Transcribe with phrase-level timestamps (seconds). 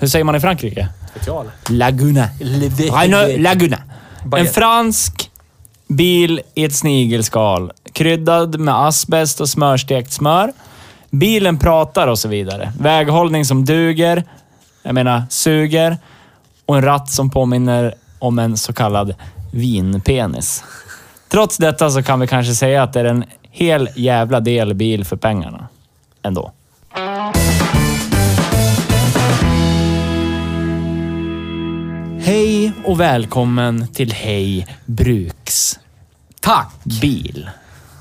[0.00, 0.88] Hur säger man i Frankrike?
[1.68, 2.28] Laguna.
[3.02, 3.78] Renault Laguna.
[4.36, 5.30] En fransk
[5.88, 7.72] bil i ett snigelskal.
[7.92, 10.52] Kryddad med asbest och smörstekt smör.
[11.10, 12.72] Bilen pratar och så vidare.
[12.80, 14.24] Väghållning som duger.
[14.82, 15.98] Jag menar, suger.
[16.66, 19.14] Och en ratt som påminner om en så kallad
[19.52, 20.64] vinpenis.
[21.28, 25.04] Trots detta så kan vi kanske säga att det är en hel jävla del bil
[25.04, 25.68] för pengarna.
[26.22, 26.52] Ändå.
[32.26, 35.78] Hej och välkommen till Hej Bruks
[36.40, 36.72] Tack!
[37.00, 37.50] bil.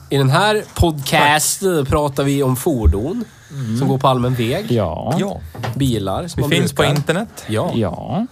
[0.09, 3.23] I den här podcasten pratar vi om fordon
[3.79, 4.71] som går på allmän väg.
[4.71, 5.41] Ja, Ja,
[5.75, 6.95] Bilar som vi man finns på brukar.
[6.95, 7.43] internet.
[7.47, 7.71] Ja.
[7.73, 8.25] ja,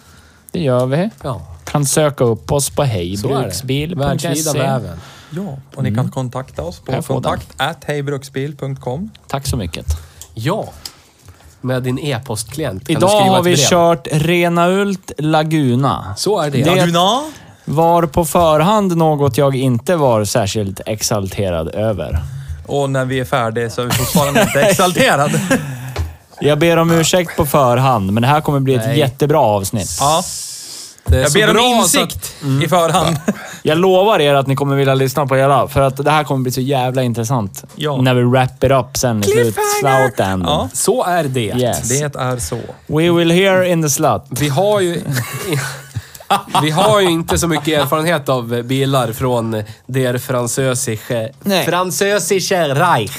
[0.52, 1.09] det gör vi.
[1.23, 1.41] ja.
[1.64, 3.27] Kan söka upp oss på Så är det.
[3.27, 4.59] Världsvida hejbruksbil.se.
[4.59, 4.99] väven.
[5.30, 9.09] Ja, och ni kan kontakta oss på få kontakt at hejbruksbil.com.
[9.27, 9.86] Tack så mycket.
[10.33, 10.69] Ja.
[11.64, 13.66] Med din e-postklient Idag har vi brev.
[13.69, 16.14] kört Renault Laguna.
[16.17, 16.58] Så är det.
[16.64, 17.22] Det- Laguna.
[17.66, 22.20] Var på förhand något jag inte var särskilt exalterad över.
[22.67, 25.42] Och när vi är färdiga så är vi fortfarande inte exalterade.
[26.42, 28.99] Jag ber om ursäkt på förhand, men det här kommer bli ett Nej.
[28.99, 29.98] jättebra avsnitt.
[29.99, 30.23] Ja,
[31.05, 33.17] jag ber om insikt att- i förhand.
[33.64, 36.41] Jag lovar er att ni kommer vilja lyssna på hela, för att det här kommer
[36.43, 37.64] bli så jävla intressant.
[37.75, 38.02] Ja.
[38.02, 39.55] När vi wrap it up sen i slut.
[39.80, 40.41] Slutändan.
[40.47, 41.39] Ja, Så är det.
[41.39, 41.89] Yes.
[41.89, 42.55] det är så.
[42.87, 44.21] We will hear in the slut.
[44.30, 45.02] Vi har ju...
[46.61, 51.30] Vi har ju inte så mycket erfarenhet av bilar från der französische...
[51.43, 51.65] Nej.
[51.65, 53.11] Französische Reich.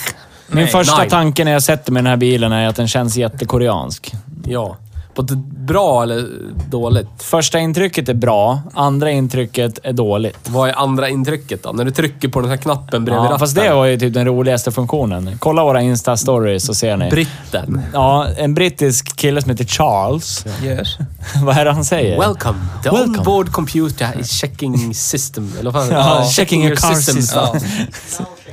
[0.46, 0.72] Min Nej.
[0.72, 4.12] första tanke när jag sätter mig i den här bilen är att den känns jättekoreansk.
[4.46, 4.76] Ja.
[5.14, 5.30] På ett
[5.66, 6.28] bra eller
[6.70, 7.08] dåligt?
[7.19, 10.38] Första intrycket är bra, andra intrycket är dåligt.
[10.48, 11.72] Vad är andra intrycket då?
[11.72, 13.38] När du trycker på den här knappen bredvid Ja, ratten?
[13.38, 15.36] fast det var ju typ den roligaste funktionen.
[15.38, 17.10] Kolla våra Insta-stories så ser ni.
[17.10, 17.82] Britten.
[17.92, 20.47] Ja, en brittisk kille som heter Charles.
[20.64, 20.88] Yes.
[21.44, 22.19] Vad är det han säger?
[22.19, 22.58] Welcome.
[22.82, 23.19] The Welcome.
[23.19, 25.52] onboard computer is checking system.
[25.60, 25.92] Eller vad fan?
[25.98, 27.31] Ja, checking your car systems.
[27.31, 28.26] system.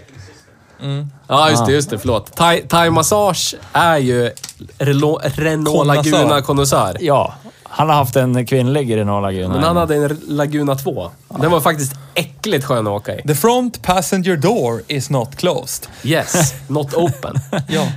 [0.81, 1.05] Ja.
[1.27, 1.71] Ja, just det.
[1.71, 1.97] Just det.
[1.99, 2.35] Förlåt.
[2.35, 4.31] Thai, thai Massage är ju
[4.79, 6.11] Relo- Renault Konnässör.
[6.11, 6.97] Laguna-konnässör.
[6.99, 7.33] Ja,
[7.63, 9.53] han har haft en kvinnlig Renault Laguna.
[9.53, 11.11] Men han hade en Laguna 2.
[11.29, 13.21] Den var faktiskt äckligt skön att åka i.
[13.27, 15.87] The front passenger door is not closed.
[16.03, 17.35] Yes, not open.
[17.67, 17.87] Ja.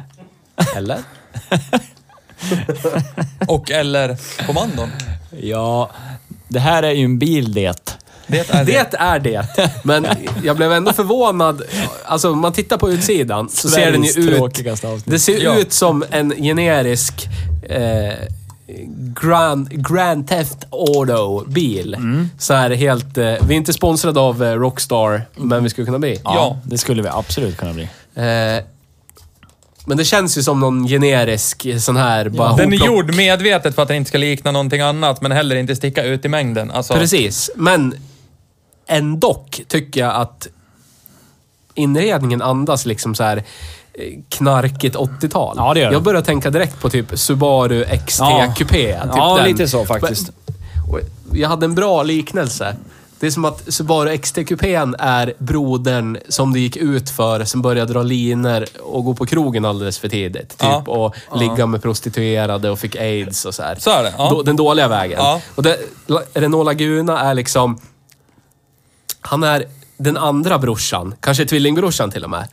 [0.76, 0.98] Eller?
[3.48, 4.16] Och eller
[4.46, 4.88] kommandon.
[5.40, 5.90] Ja,
[6.48, 7.98] det här är ju en bil det.
[8.26, 8.72] Det är det.
[8.90, 9.46] Det är det.
[9.82, 10.06] Men
[10.44, 11.62] jag blev ändå förvånad.
[12.04, 15.04] Alltså, om man tittar på utsidan så ser den ju ut...
[15.04, 15.56] Det ser Ja.
[15.58, 17.28] ut som en generisk
[17.68, 18.14] eh,
[19.22, 21.94] Grand, Grand Theft Auto-bil.
[21.94, 22.30] Mm.
[22.38, 23.18] Så här helt...
[23.18, 26.20] Eh, vi är inte sponsrade av eh, Rockstar, men vi skulle kunna bli.
[26.24, 26.58] Ja, Ja.
[26.64, 27.82] det skulle vi absolut kunna bli.
[28.14, 28.64] Eh,
[29.86, 32.28] men det känns ju som någon generisk sån här...
[32.28, 35.56] Bara Den är gjord medvetet för att den inte ska likna någonting annat, men heller
[35.56, 36.70] inte sticka ut i mängden.
[36.70, 37.94] Alltså, Precis, men
[38.86, 40.48] ändå tycker jag att
[41.74, 43.36] inredningen andas liksom så här
[43.94, 45.54] eh, knarkigt 80-tal.
[45.58, 46.02] Ja, det gör Jag den.
[46.02, 48.54] börjar tänka direkt på typ Subaru XT Ja.
[48.56, 49.00] Coupé.
[49.02, 49.46] Typ Ja, den.
[49.48, 50.30] lite så faktiskt.
[51.32, 52.76] Jag hade en bra liknelse.
[53.20, 57.92] Det är som att Subaru XT-kupén är brodern som det gick ut för, som började
[57.92, 60.48] dra liner och gå på krogen alldeles för tidigt.
[60.48, 60.82] Typ, Ja.
[60.86, 63.76] och ligga med prostituerade och fick aids och så här.
[63.78, 64.42] Så är det, ja.
[64.44, 65.18] Den dåliga vägen.
[65.22, 65.40] Ja.
[65.54, 65.78] Och det,
[66.34, 67.80] Renault Laguna är liksom...
[69.26, 69.64] Han är
[69.96, 72.44] den andra brorsan, kanske tvillingbrorsan till och med,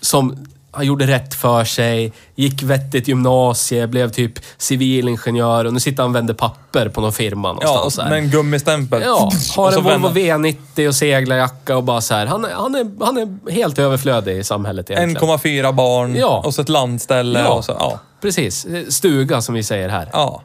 [0.00, 6.02] som han gjorde rätt för sig, gick vettigt gymnasie, blev typ civilingenjör och nu sitter
[6.02, 7.96] han och vänder papper på någon firma Ja, någonstans.
[7.96, 8.08] där.
[8.10, 9.02] med en gummistämpel.
[9.02, 12.26] Ja, har en Volvo vänder- V90 och seglarjacka och bara så här.
[12.26, 15.28] Han är, han är, han är helt överflödig i samhället egentligen.
[15.38, 16.42] 1,4 barn Ja.
[16.46, 17.48] och så ett landställe Ja.
[17.48, 18.00] och så, ja.
[18.20, 18.66] Precis.
[18.88, 20.08] Stuga som vi säger här.
[20.12, 20.42] Ja.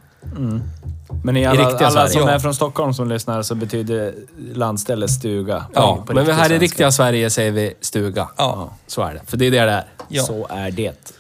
[1.24, 2.10] Men i I alla, riktiga alla Sverige.
[2.20, 2.30] som Ja.
[2.36, 4.14] är från Stockholm som lyssnar så betyder
[4.54, 5.66] landställe stuga.
[5.74, 8.28] Ja, på men här i riktiga Sverige säger vi stuga.
[8.38, 8.70] Ja.
[8.88, 9.22] Så är det.
[9.28, 9.86] För det är det det är.
[10.08, 10.24] Ja.
[10.24, 11.14] Så är det.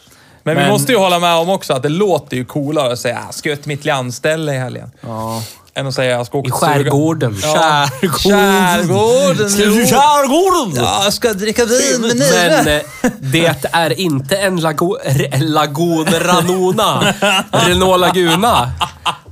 [0.44, 3.00] Men, vi Men- måste ju hålla med om också att det låter ju coolare att
[3.00, 4.92] säga ah, ska ut mitt landställe i helgen.
[5.01, 5.44] Ja.
[5.74, 7.38] Än att säga jag ska åka I skärgården.
[7.44, 7.88] Ja.
[8.01, 9.50] Skärgården.
[9.50, 10.83] Skärgården.
[10.83, 12.75] Ja, jag ska dricka vin med Men Nille.
[12.80, 17.01] eh, det är inte en lago, re, Lagun Ranona.
[17.51, 18.71] Renault Laguna.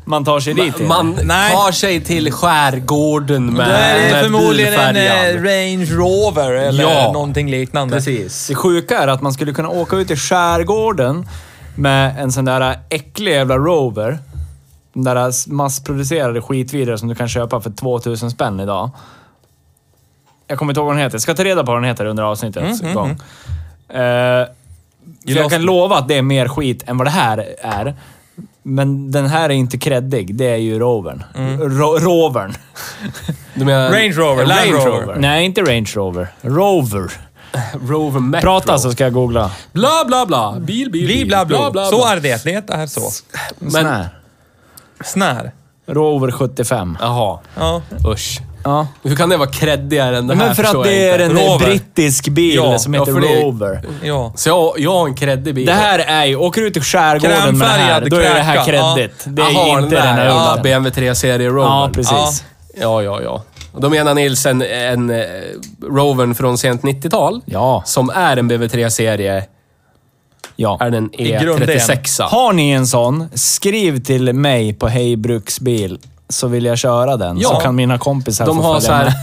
[0.09, 0.87] Man tar sig dit.
[0.87, 1.51] Man Nej.
[1.51, 3.75] tar sig till skärgården med, Det
[4.17, 7.11] är förmodligen en eh, Range Rover eller Ja.
[7.13, 7.95] någonting liknande.
[7.95, 8.47] Precis.
[8.47, 11.27] Det sjuka är att man skulle kunna åka ut i skärgården
[11.75, 14.19] med en sån där äcklig jävla Rover.
[14.93, 18.89] Den där massproducerade skitvidare som du kan köpa för 2000 spänn idag.
[20.47, 21.15] Jag kommer inte ihåg vad den heter.
[21.15, 23.09] Jag ska ta reda på vad den heter under avsnittets gång.
[23.09, 23.17] Eh,
[23.89, 24.47] för
[25.23, 25.65] jag lost kan me.
[25.67, 27.95] lova att det är mer skit än vad det här är.
[28.63, 30.35] Men den här är inte kreddig.
[30.35, 31.23] Det är ju Rovern.
[31.59, 32.53] Ro- Rovern.
[33.53, 33.89] Du menar...
[33.91, 35.15] Range Rover, Land Range Rover.
[35.19, 36.27] Nej, inte Range Rover.
[36.41, 37.11] Rover.
[37.87, 38.41] Rover Metro.
[38.45, 39.51] Prata så ska jag googla.
[39.71, 40.55] Bla, bla, bla.
[40.59, 41.27] Bil, bil, bil.
[41.27, 42.11] bla, bla, bla, Så bla.
[42.15, 42.43] är det.
[42.43, 43.01] Det är så.
[43.59, 43.85] Men...
[43.85, 44.09] Här.
[45.03, 45.51] Snär.
[45.87, 46.97] Rover 75.
[47.01, 47.39] Jaha.
[47.55, 47.81] Ja.
[48.07, 48.39] Usch.
[48.63, 48.87] Ja.
[49.03, 50.45] Hur kan det vara creddigare än det här?
[50.45, 51.65] Men för att det är en Rover.
[51.65, 53.81] brittisk bil Ja, som ja, heter för det- Rover.
[54.03, 54.33] Ja.
[54.35, 55.65] Så jag, jag har en creddig bil.
[55.65, 58.41] Det här är ju, åker du ut i skärgården med det här, då är det
[58.41, 58.95] här kräka, ja.
[59.25, 60.57] Det är Jaha, inte där, den här ja.
[60.63, 61.61] BMW 3-serie Rover.
[61.61, 62.43] Ja, precis.
[62.81, 63.43] Ja, ja, ja.
[63.73, 65.25] Och då menar Nils en, en eh,
[65.91, 67.41] Rovern från sent 90-tal.
[67.45, 67.83] Ja.
[67.85, 69.43] Som är en BMW 3-serie.
[70.55, 70.77] ja.
[70.81, 71.69] Är den I grunden.
[71.69, 72.21] E36.
[72.23, 77.37] Har ni en sån, skriv till mig på Hej Bruksbil så vill jag köra den.
[77.39, 77.49] Ja.
[77.49, 79.13] Så kan mina kompisar De få har följa så här...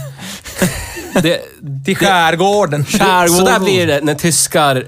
[1.13, 1.23] med.
[1.23, 1.41] det,
[1.85, 2.85] Till skärgården.
[2.85, 3.29] Skärgården.
[3.29, 4.85] så där blir det när tyskar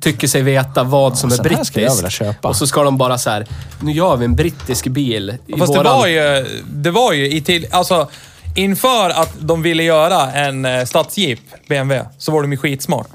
[0.00, 2.44] tycker sig veta vad som är sån här brittiskt.
[2.44, 3.46] Och så ska de bara så här.
[3.80, 5.36] nu gör vi en brittisk bil.
[5.46, 8.08] I Fast det våran- var ju, det var ju i till, alltså
[8.56, 11.38] inför att de ville göra en eh, stadsjeep,
[11.68, 13.08] BMW, så var de ju skitsmart.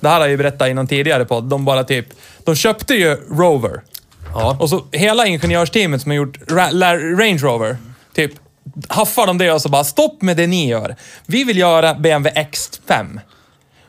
[0.00, 1.44] Det här har jag ju berättat i någon tidigare podd.
[1.44, 2.06] De bara typ,
[2.44, 3.80] de köpte ju Rover.
[4.34, 4.56] Ja.
[4.60, 7.76] Och så hela ingenjörsteamet som har gjort Ra- Range Rover,
[8.18, 8.32] typ
[8.88, 10.96] haffar de det och så bara stopp med det ni gör.
[11.26, 13.20] Vi vill göra BMW X5.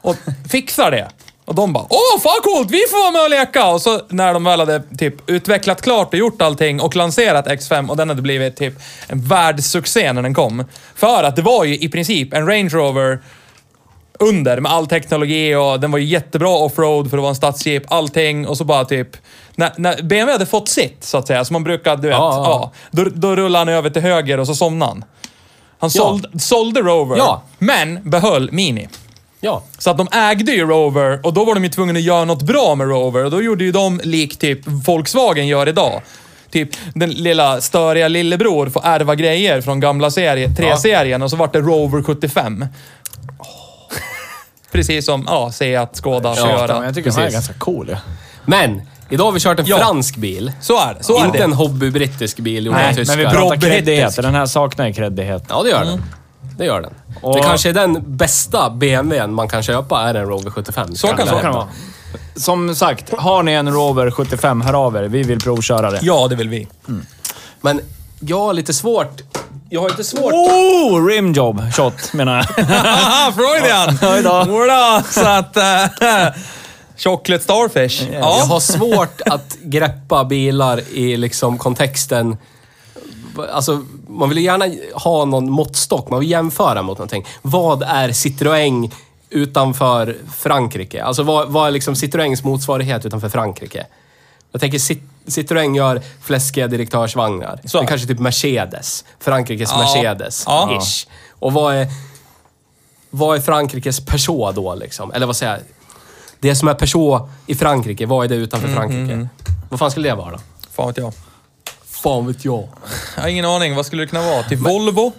[0.02, 0.16] Och
[0.52, 1.10] fixar det.
[1.46, 3.68] Och de bara åh fan coolt, vi får vara med och leka!
[3.68, 7.90] Och så när de väl hade typ utvecklat klart och gjort allting och lanserat X5
[7.90, 8.74] och den hade blivit typ
[9.08, 10.66] en världssuccé när den kom.
[10.96, 13.20] För att det var ju i princip en Range Rover
[14.20, 17.84] under med all teknologi och den var ju jättebra offroad för att vara en stadsjeep,
[17.88, 19.08] allting och så bara typ...
[19.56, 22.34] När, när BMW hade fått sitt, så att säga, som man brukar, du vet, Ja,
[22.36, 22.72] ja, ja.
[22.92, 25.04] då, då rullade han över till höger och så somnade han.
[25.80, 26.20] Han Ja.
[26.40, 27.42] sålde, Rover, Ja.
[27.58, 28.88] men behöll Mini.
[29.42, 29.64] Ja.
[29.78, 32.42] Så att de ägde ju Rover och då var de ju tvungna att göra något
[32.42, 36.02] bra med Rover och då gjorde ju de lik typ Volkswagen gör idag.
[36.52, 41.54] Typ den lilla störiga lillebror får ärva grejer från gamla serie, 3-serien och så vart
[41.54, 42.66] det Rover 75.
[44.72, 46.86] Precis som, ja, Seat, Skoda får Ja, Men göra.
[46.86, 47.48] jag tycker den här är Precis.
[47.48, 47.90] ganska cool.
[47.90, 47.98] Ja.
[48.46, 49.78] Men, idag har vi kört en Ja.
[49.78, 50.52] fransk bil.
[50.62, 51.04] Så är det.
[51.04, 51.44] Så är Inte det.
[51.44, 53.16] en hobbybrittisk bil gjord av Nej, tyskar.
[53.18, 53.72] men vi pratar Robbrittisk.
[53.72, 54.16] kreddighet.
[54.16, 55.44] Den här saknar ju kreddighet.
[55.50, 56.04] Ja, det gör den.
[56.58, 56.94] Det gör den.
[57.22, 60.96] Och- Det kanske är den bästa BMWn man kan köpa, är en Rover 75.
[60.96, 61.68] Så kan det Så kan det vara.
[62.36, 65.04] Som sagt, har ni en Rover 75, hör av er.
[65.04, 66.00] Vi vill provköra det.
[66.02, 66.68] Ja, det vill vi.
[67.62, 67.82] Men
[68.20, 69.22] jag har lite svårt...
[69.70, 70.34] Jag har inte svårt...
[70.34, 71.06] Oh!
[71.06, 72.46] Rimjob shot, menar jag.
[73.36, 73.98] Freudian!
[74.16, 74.46] Oj då.
[74.48, 75.58] Jodå, så att...
[75.58, 76.42] Uh,
[76.98, 78.02] chocolate Starfish.
[78.14, 78.46] Jag Ja.
[78.50, 82.38] har svårt att greppa bilar i liksom kontexten...
[83.54, 86.10] Alltså, man vill ju gärna ha någon måttstock.
[86.10, 87.26] Man vill jämföra mot någonting.
[87.42, 88.92] Vad är Citroën
[89.30, 91.04] utanför Frankrike?
[91.04, 93.86] Alltså, vad, vad är liksom Citroëns motsvarighet utanför Frankrike?
[94.52, 94.80] Jag tänker
[95.30, 97.60] Citroën gör fläskiga direktörsvagnar.
[97.66, 97.78] Så.
[97.80, 99.06] Det är kanske typ Mercedes.
[99.20, 99.78] Frankrikes Ja.
[99.78, 100.44] Mercedes.
[100.48, 100.80] Ja.
[100.82, 101.08] Ish.
[101.40, 101.88] Och vad är,
[103.10, 105.12] vad är Frankrikes Peugeot då liksom?
[105.14, 105.62] Eller vad säger jag?
[106.40, 109.28] Det som är Peugeot i Frankrike, vad är det utanför Mm, Frankrike?
[109.70, 110.38] Vad fan skulle det vara då?
[110.72, 111.14] Fan vet jag.
[111.86, 112.68] Fan vet jag.
[113.16, 113.76] Jag har ingen aning.
[113.76, 114.44] Vad skulle det kunna vara?
[114.44, 115.12] Typ Volvo?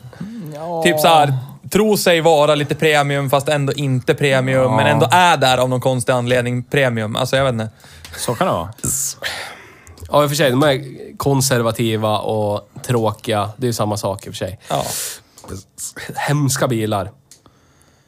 [0.84, 1.38] Typ så här,
[1.70, 5.80] tro sig vara lite premium fast ändå inte premium, men ändå är där av någon
[5.80, 7.16] konstig anledning premium.
[7.16, 7.68] Alltså jag vet inte.
[8.16, 8.68] Så kan det vara.
[10.10, 10.50] Ja, i och för sig.
[10.50, 13.50] De är konservativa och tråkiga.
[13.56, 14.58] Det är ju samma sak i och för sig.
[14.68, 14.84] Ja.
[16.16, 17.10] Hemska bilar.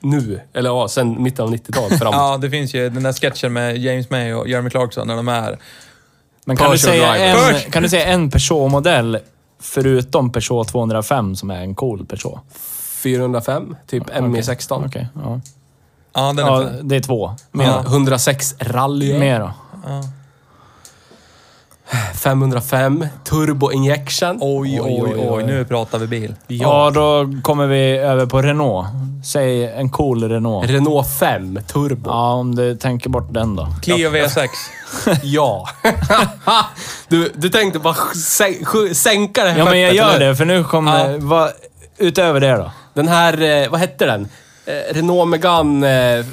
[0.01, 0.41] Nu.
[0.55, 2.15] Eller ja, sen mitten av 90-talet framåt.
[2.15, 5.29] ja, det finns ju den där sketchen med James May och Jeremy Clarkson när de
[5.29, 5.59] är...
[6.45, 9.19] Men kan du, säga en, kan du säga en Peugeot-modell
[9.61, 12.41] förutom Peugeot 205 som är en cool Peugeot?
[13.03, 14.87] 405, typ ME16.
[14.87, 15.41] Okej, ja.
[16.15, 16.69] Ja, den är ja.
[16.83, 17.35] Det är två.
[17.51, 17.81] Mer, Ja.
[17.87, 19.19] 106 rally.
[19.19, 19.53] mer då?
[22.15, 24.39] 505 Turbo Injection.
[24.41, 26.35] Oj, oj, oj, nu pratar vi bil.
[26.47, 28.87] Ja, då kommer vi över på Renault.
[29.25, 30.71] Säg en cool Renault.
[30.71, 32.11] Renault 5 Turbo.
[32.11, 33.69] Ja, om du tänker bort den då.
[33.83, 34.49] Clio V6.
[35.23, 35.69] Ja.
[37.09, 37.97] du, du tänkte bara
[38.95, 41.11] sänka det här Ja, men jag gör det, för nu kommer...
[41.11, 41.17] Ja.
[41.19, 41.51] Vad,
[41.99, 42.71] utöver det då?
[42.95, 44.29] Den här, eh, vad hette den?
[44.67, 46.25] Eh, Renault Megane eh,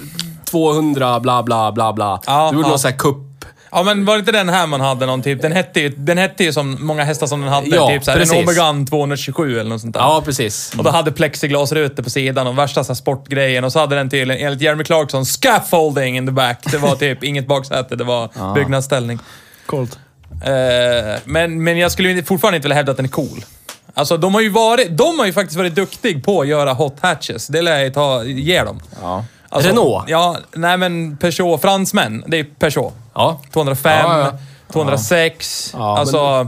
[0.52, 2.22] 200 bla bla bla bla.
[2.26, 2.70] Ja, du gjorde ja.
[2.70, 3.29] någon sån här kupp.
[3.72, 5.42] Ja, men var det inte den här man hade någon typ?
[5.42, 7.68] Den hette ju, den hette ju som många hästar som den hade.
[7.68, 10.02] Ja, typ såhär, en Omegan 227 eller något sånt där.
[10.02, 10.74] Ja, precis.
[10.78, 13.64] Och då hade plexiglasrutor på sidan och värsta så sportgrejen.
[13.64, 16.60] Och så hade den tydligen, enligt Jeremy Clarkson, scaffolding in the back.
[16.72, 19.20] Det var typ inget baksäte, det var byggnadsställning.
[19.66, 20.00] Coolt.
[20.44, 23.46] Eh, men, men jag skulle ju fortfarande inte vilja hävda att den är cool.
[23.94, 26.98] Alltså, de har ju varit, de har ju faktiskt varit duktiga på att göra hot
[27.02, 27.48] hatches.
[27.48, 28.82] Det lär jag ta, ge dem.
[29.02, 29.26] Ja.
[29.50, 30.04] Alltså, Renault?
[30.08, 32.24] Ja, nej men Peugeot, fransmän.
[32.28, 32.94] Det är Peugeot.
[33.20, 33.42] Ja.
[33.54, 34.38] 205, Ja, ja.
[34.74, 35.72] 206.
[35.78, 36.48] Ja, alltså,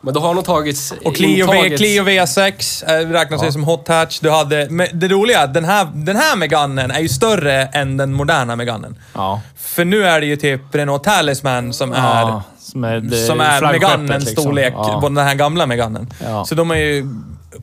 [0.00, 0.92] Men då har nog tagits...
[1.04, 4.18] och Clio, v, Clio V6 äh, räknas ju som hot hatch.
[4.20, 7.62] Du hade, men det roliga är att den här, den här Meganen är ju större
[7.64, 8.96] än den moderna Meganen.
[9.14, 9.40] Ja.
[9.56, 12.42] För nu är det ju typ Renault Talisman som är ja.
[12.58, 14.42] Som är, det- som är flaggskeppet, Meganens liksom.
[14.42, 14.98] storlek Ja.
[15.00, 16.12] på den här gamla Meganen.
[16.24, 16.44] Ja.
[16.44, 17.06] Så de är ju...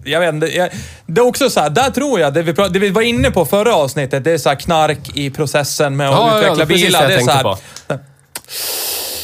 [0.04, 0.48] Jag vet inte.
[0.58, 0.70] Jag,
[1.06, 3.32] det är också så här, där tror jag, det vi, pra- det vi var inne
[3.32, 6.56] på förra avsnittet, det är så här knark i processen med att Ja, ja, utveckla
[6.56, 7.08] det är precis bilar.
[7.08, 7.58] det jag tänkte på.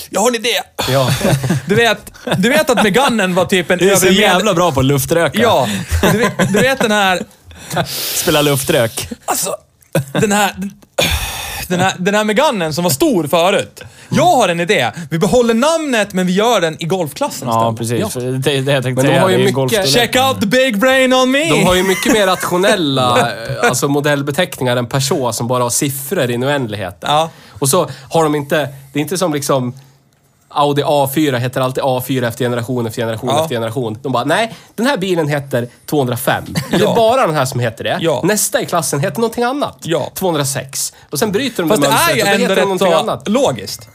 [0.10, 0.62] Jag har en idé.
[0.90, 1.12] Ja.
[1.66, 4.80] Du vet, du vet att Meganen var typ en Du är så jävla bra på
[4.80, 5.42] att luftröka.
[5.42, 5.70] Ja,
[6.12, 7.24] du vet, du vet den här...
[8.16, 9.10] Spela luftrök.
[9.26, 9.56] Alltså,
[10.14, 10.54] den här...
[10.58, 10.72] Den
[11.80, 13.82] här, den här Meganen som var stor förut.
[14.10, 14.92] Jag har en idé.
[15.10, 18.02] Vi behåller namnet, men vi gör den i golfklassen Ja, istället.
[18.04, 18.14] precis.
[18.14, 19.22] För Det är det jag tänkte Men de säga.
[19.22, 19.90] har ju det är mycket- golfstorlek.
[19.94, 21.50] Check out the big brain on me!
[21.50, 23.26] De har ju mycket mer rationella eh,
[23.70, 26.98] alltså modellbeteckningar än Peugeot som bara har siffror i en oändlighet.
[27.02, 27.30] Ja.
[27.60, 28.68] Och så har de inte...
[28.94, 29.74] Det är inte som liksom...
[30.52, 33.42] Audi A4 heter alltid A4 efter generation efter generation Ja.
[33.44, 33.98] efter generation.
[34.02, 36.44] De bara, nej, den här bilen heter 205.
[36.72, 36.94] Det är Ja.
[36.96, 37.98] bara den här som heter det.
[38.02, 38.22] Ja.
[38.24, 39.78] Nästa i klassen heter någonting annat.
[39.82, 40.12] Ja.
[40.16, 40.94] 206.
[41.10, 42.88] Och sen bryter de Fast det mönstret är ju och då ändå heter det någonting
[42.92, 43.28] så annat.
[43.28, 43.90] logiskt.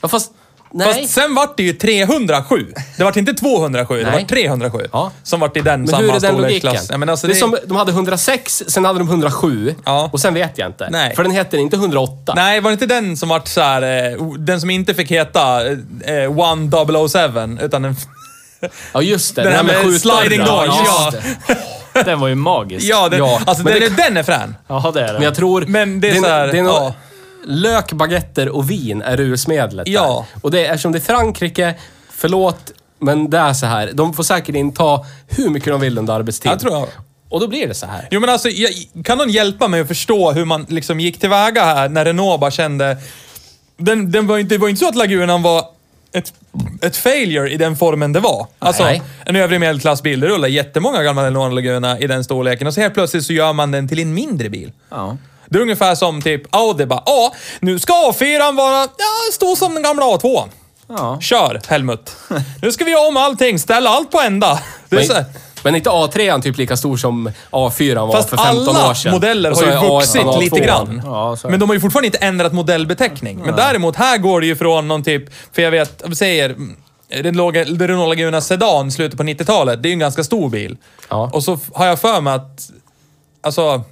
[0.00, 0.32] Ja, fast...
[0.76, 0.94] Nej.
[1.02, 2.66] Fast sen vart det ju 307.
[2.98, 4.20] Det vart inte 207, det Nej.
[4.20, 4.78] vart 307.
[4.92, 5.12] Ja.
[5.22, 6.74] Som vart i den Men samma hur är den storleksklass.
[6.74, 6.86] logiken?
[6.90, 10.10] Ja, men alltså det är det, som, de hade 106, sen hade de 107 Ja.
[10.12, 10.88] och sen vet jag inte.
[10.90, 11.16] Nej.
[11.16, 12.32] För den heter inte 108.
[12.36, 15.66] Nej, var det inte den som vart så här, eh, den som inte fick heta
[15.66, 15.72] eh,
[16.30, 17.96] 1007, utan den...
[18.92, 19.42] Ja, just det.
[19.42, 20.20] Den här med skjutdörrar.
[20.20, 21.10] sliding doors, ja.
[21.12, 21.26] just
[21.92, 22.02] det.
[22.04, 22.86] Den var ju magisk.
[22.86, 24.56] Ja, den, Ja, alltså men den, det- är, den är frän.
[24.68, 25.12] Jaha, det är det.
[25.12, 25.64] Men jag tror...
[25.68, 26.94] Men det är så här, det är nog, ja.
[27.46, 30.26] Lök, baguetter och vin är rusmedlet Ja.
[30.32, 30.40] där.
[30.42, 31.74] Och det är, eftersom det är Frankrike,
[32.10, 33.90] förlåt, men det är så här.
[33.94, 36.50] De får säkert inta hur mycket de vill under arbetstid.
[36.52, 36.88] Jag tror jag.
[37.28, 38.08] Och då blir det så här.
[38.10, 38.70] Jo men alltså, jag,
[39.04, 42.50] kan någon hjälpa mig att förstå hur man liksom gick tillväga här när Renault bara
[42.50, 42.96] kände...
[43.76, 45.64] Den, den var inte, det var inte så att Lagunan var
[46.12, 46.32] ett,
[46.82, 48.46] ett failure i den formen det var.
[48.58, 49.02] Alltså, Nej.
[49.24, 52.94] en övre medelklassbil, det rullar jättemånga gamla Renault Laguna i den storleken och så helt
[52.94, 54.72] plötsligt så gör man den till en mindre bil.
[54.90, 55.16] Ja.
[55.48, 59.74] Det är ungefär som typ Audi bara, ja, nu ska A4 vara, ja, stor som
[59.74, 60.48] den gamla A2.
[60.88, 61.20] Ja.
[61.20, 62.16] Kör, Helmut.
[62.62, 64.60] Nu ska vi göra om allting, ställa allt på ända.
[64.88, 65.24] Det är så här,
[65.62, 69.12] Men, inte A3 typ lika stor som A4 var Fast för 15 alla år sedan.
[69.12, 70.40] modeller Och har så ju är A1 vuxit A2.
[70.40, 71.02] lite grann.
[71.04, 73.38] Ja, så är men de har ju fortfarande inte ändrat modellbeteckning.
[73.44, 76.76] Men däremot, här går det ju från någon typ, för jag vet, vi säger, mm,
[77.08, 80.76] Renault Renault Laguna Sedan, slutet på 90-talet, det är ju en ganska stor bil.
[81.08, 81.30] Ja.
[81.32, 82.70] Och så har jag för mig att,
[83.42, 83.82] alltså,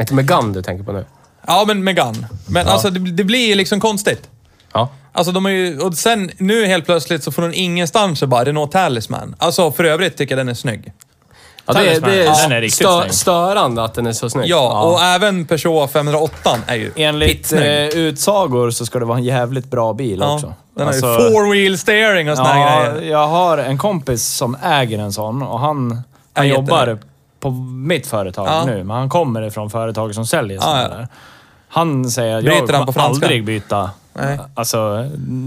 [0.00, 1.04] Inte Megane du tänker på nu?
[1.46, 2.28] ja men Megane.
[2.48, 4.28] Men alltså det, det blir ju liksom konstigt.
[4.72, 4.88] Ja.
[5.12, 8.44] Alltså de har ju, och sen nu helt plötsligt så får de ingenstans så bara
[8.44, 9.34] Renault Talisman.
[9.38, 10.92] Alltså för övrigt tycker jag den är snygg.
[11.66, 13.14] ja det, är- Talisman, det är, den är riktigt stö, snygg.
[13.14, 14.48] störande att den är så snygg.
[14.50, 19.24] Ja, och även Peugeot 508 är ju Enligt eh, utsagor så ska det vara en
[19.24, 20.54] jävligt bra bil Ja, också.
[20.76, 23.10] den har ju Alltså- four wheel steering och såna här Ja, grejer.
[23.12, 26.02] jag har en kompis som äger en sån och han,
[26.34, 26.98] han jobbar
[27.42, 28.64] på mitt företag Ja.
[28.64, 31.06] nu, men han kommer ifrån företag som säljer Ja, ja.
[31.68, 34.38] Han säger att jag kommer aldrig byta Nej.
[34.54, 35.04] alltså,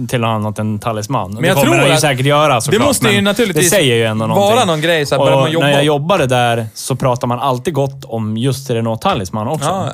[0.10, 1.34] till något annat än talisman.
[1.34, 2.82] Men jag det kommer tror han ju säkert göra såklart.
[2.82, 4.68] det måste ju naturligtvis Det säger ju ändå vara någonting.
[4.68, 7.74] någon grej, så här, och man jobba- när jag jobbade där så pratade man alltid
[7.74, 9.68] gott om just Renault Talisman också.
[9.70, 9.90] Ja,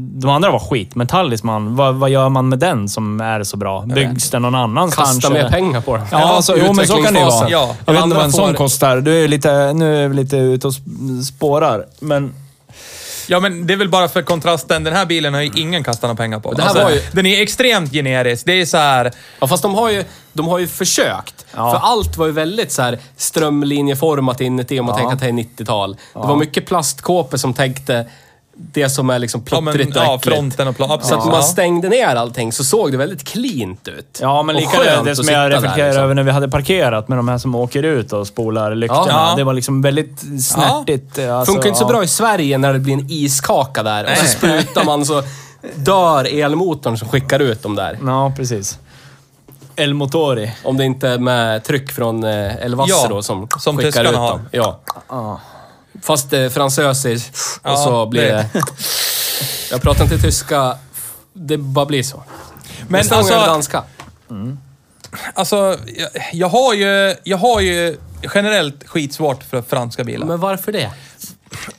[0.00, 3.56] De andra var skit, men Talisman, vad, vad gör man med den som är så
[3.56, 3.82] bra?
[3.86, 5.08] Byggs den någon annanstans?
[5.14, 6.06] Kasta mer pengar på den.
[6.12, 7.50] Ja, alltså, jo, men så kan det ju vara.
[7.50, 7.74] Ja.
[7.86, 8.96] Jag vet inte vad en sån får- kostar.
[8.96, 12.34] Du är lite, nu är vi lite ute och sp- spårar, men...
[13.30, 14.84] Ja, men det är väl bara för kontrasten.
[14.84, 16.48] Den här bilen har ju ingen kastat några pengar på.
[16.48, 18.46] Alltså, Det här var ju- Den är extremt generisk.
[18.46, 19.12] Det är så här...
[19.40, 21.46] Ja, fast de har ju, de har ju försökt.
[21.56, 21.70] Ja.
[21.70, 24.98] För allt var ju väldigt så här strömlinjeformat inuti om man Ja.
[24.98, 25.96] tänker att det är 90-tal.
[26.12, 28.06] Det var mycket plastkåpor som tänkte
[28.60, 30.36] det som är liksom Ja, men, plottrigt och ja, äckligt.
[30.36, 31.02] fronten och plan.
[31.02, 34.18] Så att när man stängde ner allting så såg det väldigt cleant ut.
[34.22, 36.04] Ja, men lika det, som jag reflekterar liksom.
[36.04, 39.06] över när vi hade parkerat med de här som åker ut och spolar lyktorna.
[39.08, 39.34] Ja.
[39.36, 41.18] Det var liksom väldigt snärtigt.
[41.18, 41.88] Alltså, Funkar inte så ja.
[41.88, 45.22] bra i Sverige när det blir en iskaka där och så sprutar man så
[45.74, 47.98] dör elmotorn som skickar ut dem där.
[48.06, 48.78] Ja, precis.
[49.76, 50.52] El Motori.
[50.64, 54.04] Om det inte är med tryck från eh, El Vasse Ja, då som, som skickar
[54.04, 54.30] ut har.
[54.30, 54.40] dem.
[54.50, 54.80] Ja.
[55.08, 55.40] Ja.
[56.02, 58.62] Fast eh, fransösiskt och Ja, så blir det- det...
[59.70, 60.78] Jag pratar inte tyska.
[61.32, 62.22] Det bara blir så.
[62.88, 63.82] Men Nästa gång är det alltså, danska.
[65.34, 67.96] alltså jag, jag, har ju, jag har ju
[68.34, 70.26] generellt skitsvårt för franska bilar.
[70.26, 70.90] Men varför det?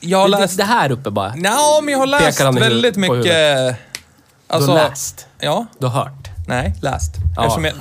[0.00, 0.56] jag har Det, läst...
[0.56, 1.34] det här uppe bara.
[1.34, 3.76] Nja, men jag har läst Pekar han i väldigt på mycket...
[4.48, 5.26] Alltså, du har läst.
[5.38, 5.66] Ja.
[5.78, 6.28] Du har hört.
[6.48, 7.12] Nej, läst.
[7.36, 7.42] Ja.
[7.42, 7.72] Eftersom jag,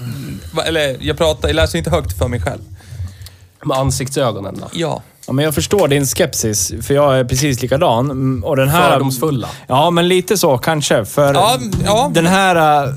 [0.53, 2.62] va- eller jag pratar, jag läser inte högt för mig själv.
[3.63, 4.67] Med ansiktsögonen då.
[4.74, 5.01] Ja.
[5.30, 8.06] Ja, men jag förstår din skepsis, för jag är precis likadan.
[8.12, 8.92] Mm, Och den här...
[8.92, 9.48] Fördomsfulla.
[9.68, 11.06] Ja, men lite så kanske.
[11.06, 12.12] För Ja, ja.
[12.14, 12.84] den här...
[12.86, 12.94] äh,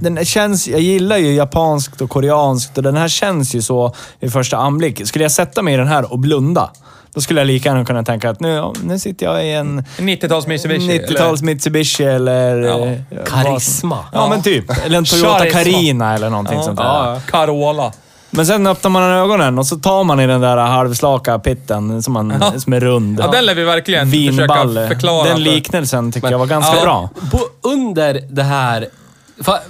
[0.00, 0.68] Den känns...
[0.68, 5.06] Jag gillar ju japanskt och koreanskt och den här känns ju så i första anblick.
[5.08, 6.70] Skulle jag sätta mig i den här och blunda,
[7.14, 9.80] då skulle jag lika gärna kunna tänka att nu, ja, nu sitter jag i en
[9.98, 10.98] 90-tals Mitsubishi.
[10.98, 12.56] 90-tals Mitsubishi eller...
[12.58, 12.78] Ja.
[12.86, 13.98] eh, vad som- Karisma.
[14.12, 14.84] Ja, men typ.
[14.84, 15.60] Eller en Toyota Charisma.
[15.62, 16.84] Carina eller någonting sånt där.
[16.84, 17.92] Ja, Carola.
[18.36, 22.12] Men sen öppnar man ögonen och så tar man i den där halvslaka pitten som,
[22.12, 22.60] man, Ja.
[22.60, 23.20] som är rund.
[23.20, 24.68] Ja, den lär vi verkligen Vinballe.
[24.80, 25.28] försöka förklara.
[25.28, 26.82] Den liknelsen tycker Men- jag var ganska ja.
[26.82, 27.08] bra.
[27.30, 27.38] På,
[27.68, 28.88] under det här...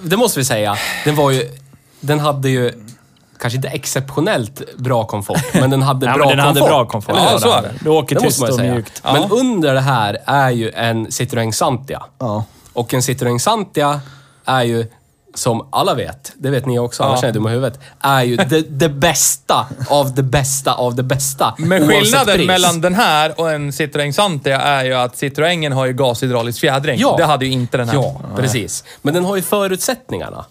[0.02, 0.76] Det måste vi säga.
[1.04, 1.42] Den var ju...
[2.00, 2.72] Den hade ju...
[3.40, 6.60] Kanske inte exceptionellt bra komfort, men den hade Ja, bra men den komfort.
[6.60, 7.14] hade bra komfort.
[7.16, 7.70] Ja, Ja, så är det.
[7.80, 8.72] Du åker Det tyst och säga.
[8.74, 9.00] mjukt.
[9.04, 9.12] Ja.
[9.12, 12.02] Men under det här är ju en Citroën Santia.
[12.18, 12.44] Ja.
[12.72, 14.00] Och en Citroën Santia
[14.44, 14.86] är ju,
[15.34, 17.22] som alla vet, det vet ni också, annars Ja.
[17.22, 21.02] är jag dum i huvudet, är ju det, det bästa av det bästa av det
[21.02, 21.54] bästa.
[21.58, 22.46] Men oavsett skillnaden pris.
[22.46, 26.98] mellan den här och en Citroën Santia är ju att Citroën har ju gashydraulisk fjädring.
[27.00, 27.14] Ja.
[27.18, 27.94] Det hade ju inte den här.
[27.96, 28.84] Ja, precis.
[29.02, 30.44] Men den har ju förutsättningarna.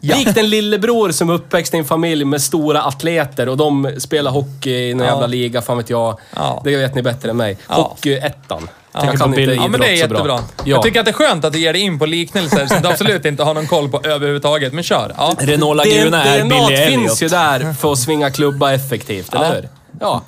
[0.00, 4.30] Likt en lillebror som är uppväxt i en familj med stora atleter och de spelar
[4.30, 5.12] hockey i någon Ja.
[5.12, 6.18] jävla liga, fan vet jag.
[6.36, 6.60] Ja.
[6.64, 7.58] Det vet ni bättre än mig.
[7.68, 7.74] Ja.
[7.74, 8.68] Hockeyettan.
[8.92, 10.18] Tänker Jag kan inte Ja, men det är bra.
[10.18, 10.38] jättebra.
[10.56, 10.64] Ja.
[10.64, 12.88] Jag tycker att det är skönt att du ger dig in på liknelser som du
[12.88, 14.72] absolut inte har någon koll på överhuvudtaget.
[14.72, 15.14] Men kör.
[15.16, 15.34] Ja.
[15.38, 16.88] Renault Laguna är Billy Elliot.
[17.00, 19.52] finns ju där för att svinga klubba effektivt, eller Ja.
[19.54, 19.68] hur?
[20.00, 20.22] Ja.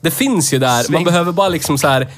[0.00, 0.92] Det finns ju där.
[0.92, 2.08] Man behöver bara liksom så här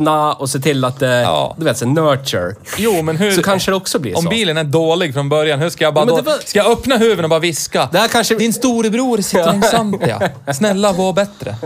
[0.00, 1.20] vattna och se till att det...
[1.20, 1.54] Ja.
[1.58, 2.54] Du vet, så nurture.
[2.76, 3.32] Jo, men hur...
[3.32, 4.28] Så kanske det också blir Om så.
[4.30, 6.96] bilen är dålig från början, hur ska jag bara Men då, var- Ska jag öppna
[6.96, 7.88] huven och bara viska?
[7.92, 8.34] Det här kanske...
[8.34, 10.30] Din storebror sitter i en Santia.
[10.54, 11.56] Snälla, var bättre.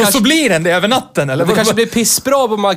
[0.00, 1.46] Och så blir den det över natten, eller?
[1.46, 2.76] Det kanske blir pissbra om man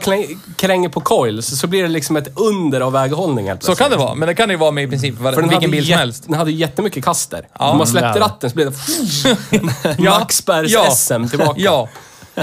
[0.57, 3.97] kränger på coils, så blir det liksom ett under av väghållning helt Så kan det
[3.97, 6.23] vara, men det kan det ju vara med i princip var, vilken bil som helst.
[6.27, 7.47] Den hade ju jättemycket kaster.
[7.59, 10.91] Ja, om man släppte ratten så blev det Maxbergs Ja.
[10.91, 11.53] SM tillbaka.
[11.61, 11.89] Ja.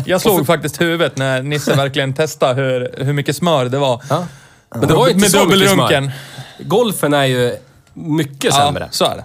[0.07, 4.02] Jag slog faktiskt huvudet när Nisse verkligen testade hur, hur mycket smör det var.
[4.11, 4.26] Ja.
[4.74, 6.12] Men det var ju inte Med så mycket smör.
[6.59, 7.57] Golfen är ju
[7.94, 8.83] mycket sämre.
[8.83, 9.24] Ja, så är det.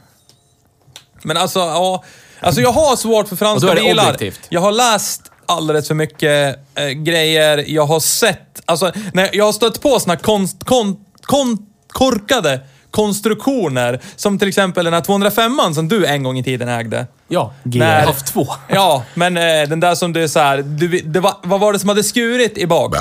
[1.22, 2.04] Men alltså, ja.
[2.40, 4.06] Alltså jag har svårt för franska bilar.
[4.06, 4.40] objektivt.
[4.50, 7.64] Jag har läst alldeles för mycket eh, grejer.
[7.68, 14.00] Jag har sett, alltså, när jag har stött på såna konst, kon, kon, korkade konstruktioner.
[14.16, 17.08] Som till exempel den här 205an som du en gång i tiden ägde.
[17.28, 17.80] Ja, G.
[17.80, 18.48] jag När- har haft två.
[18.68, 21.74] Ja, men eh, den där som du är så här, du, det var, vad var
[21.74, 22.96] det som hade skurit i bak?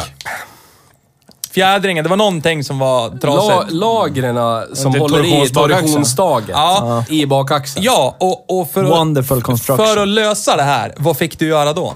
[1.50, 3.72] Fjädringen, det var någonting som var La, trasigt.
[3.72, 4.36] lagren
[4.74, 6.56] som Det är håller i torsionsbakaxeln.
[6.58, 7.04] Ja.
[7.08, 7.84] i bakaxeln.
[7.84, 9.86] Ja, och, och för, Wonderful att, construction.
[9.86, 11.94] för att lösa det här, vad fick du göra då?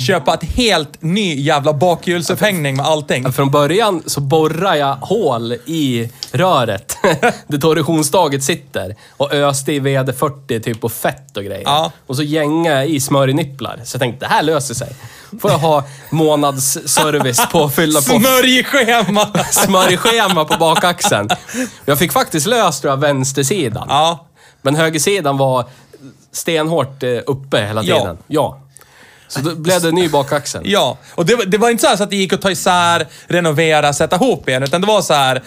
[0.00, 3.32] Köpa ett helt ny jävla bakhjulsupphängning med allting.
[3.32, 6.96] Från början så borrar jag hål i röret
[7.46, 11.62] där torsionsstaget sitter och öste i VD40 typ på fett och grejer.
[11.64, 11.92] Ja.
[12.06, 13.80] Och så gängade jag i smörjnipplar.
[13.84, 14.96] Så jag tänkte, det här löser sig.
[15.40, 19.26] Får jag ha månadsservice på att fylla på Smörjschema!
[19.50, 21.28] smörjschema på bakaxeln.
[21.84, 23.86] Jag fick faktiskt löst tror jag, vänstersidan.
[23.88, 24.24] ja.
[24.62, 25.64] Men högersidan var
[26.32, 27.98] stenhårt eh, uppe hela Ja.
[27.98, 28.18] tiden.
[28.26, 28.60] Ja.
[29.28, 30.62] Så då blev det ny bakaxel.
[30.64, 32.50] Ja, och det, var- det var inte så, här så att det gick att ta
[32.50, 34.62] isär, renovera, sätta ihop igen.
[34.62, 35.42] Utan det var så här,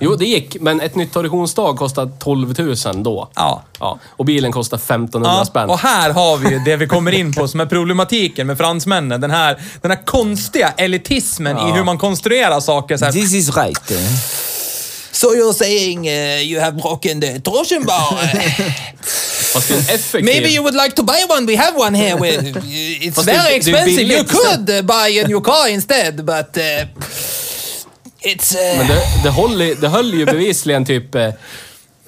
[0.00, 3.30] Jo, det gick, men ett nytt torsionsstag kostade 12 000 då.
[3.34, 3.62] ja.
[3.80, 5.70] Ja, och bilen kostar 1500 Ja, spänn.
[5.70, 9.20] och här har vi ju det vi kommer in på som är problematiken med fransmännen.
[9.20, 12.96] Den här, den här konstiga elitismen i hur man konstruerar saker.
[12.96, 13.92] Så här, This is right.
[15.12, 18.18] So you're saying uh, you have broken the torsion bar?
[19.56, 20.24] Fast det är en effektiv...
[20.24, 21.46] Maybe you would like to buy one.
[21.46, 22.16] We have one here.
[22.20, 24.02] With, it's Fast det- det är very expensive.
[24.02, 24.30] You billigt.
[24.32, 26.86] could uh, buy a new car instead, but uh,
[28.22, 28.54] it's...
[28.54, 31.14] Uh, Men det, det, höll, i- det höll ju bevisligen typ...
[31.14, 31.30] eh,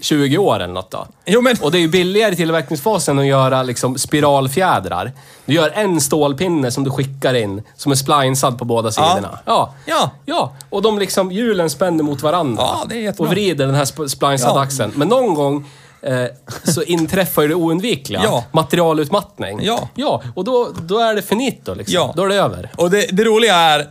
[0.00, 1.06] 20 år eller något då.
[1.26, 1.56] Jo, men...
[1.60, 5.12] Och det är ju billigare i tillverkningsfasen att göra liksom spiralfjädrar.
[5.46, 9.38] Du gör en stålpinne som du skickar in, som är splinesad på båda sidorna.
[9.44, 9.74] Ja.
[9.86, 10.10] Ja.
[10.26, 12.62] Ja, och de liksom, hjulen spänner mot varandra.
[12.62, 13.26] Ja, det är jättebra.
[13.26, 14.62] Och vrider den här sp- splinesade Ja.
[14.62, 14.92] axeln.
[14.94, 15.70] Men någon gång
[16.02, 16.24] eh,
[16.64, 18.20] så inträffar ju det oundvikliga.
[18.24, 18.44] Ja.
[18.52, 19.60] Materialutmattning.
[19.62, 19.88] Ja.
[19.94, 21.94] Ja, och då, då är det finito liksom.
[21.94, 22.12] Ja.
[22.16, 22.70] Då är det över.
[22.76, 23.88] Och det, det roliga är...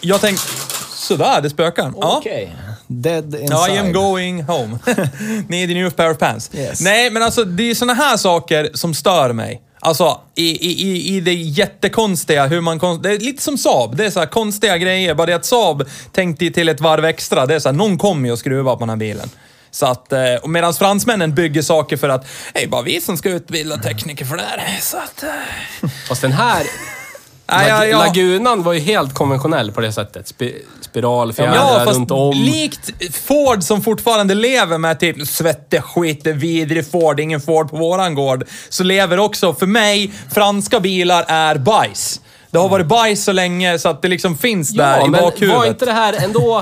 [0.00, 0.46] Jag tänkte...
[0.94, 1.92] Sådär, det spökar.
[2.00, 2.16] Ja.
[2.18, 2.56] Okej.
[2.86, 3.50] Dead inside.
[3.50, 4.78] Ja, I am going home.
[5.48, 6.50] Need a new pair of pants.
[6.54, 6.80] Yes.
[6.80, 9.62] Nej, men alltså det är såna här saker som stör mig.
[9.80, 12.78] Alltså i, i, i- det jättekonstiga, hur man...
[12.80, 13.96] kon- Det är lite som Saab.
[13.96, 15.14] Det är så här konstiga grejer.
[15.14, 17.46] Bara det att Saab tänkte till ett varv extra.
[17.46, 19.30] Det är så här, någon kommer ju att skruva på den här bilen.
[19.74, 23.16] Så att, eh, och medan fransmännen bygger saker för att, det är bara vi som
[23.16, 24.78] ska utbilda tekniker för det här.
[24.80, 25.22] Så att...
[25.22, 26.66] eh, Fast den här...
[27.52, 27.98] Nej, ja, Lag- ja.
[27.98, 30.28] Lagunan var ju helt konventionell på det sättet.
[30.28, 32.36] Spi spiralfjädrar Ja, fast runt om.
[32.36, 38.14] likt Ford som fortfarande lever med typ svette skit, vidrig Ford, ingen Ford på våran
[38.14, 38.44] gård.
[38.68, 42.20] Så lever också, för mig, franska bilar är bajs.
[42.50, 45.20] Det har varit bajs så länge så att det liksom finns där Ja, i men
[45.22, 45.56] bakhuvudet.
[45.58, 46.58] var inte det här ändå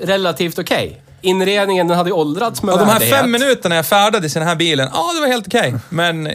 [0.00, 1.00] eh, relativt okej?
[1.24, 3.18] Inredningen, den hade ju åldrats med Och de här värdighet.
[3.20, 5.74] fem minuterna jag färdades i den här bilen, ja det var helt okej.
[5.88, 6.28] Men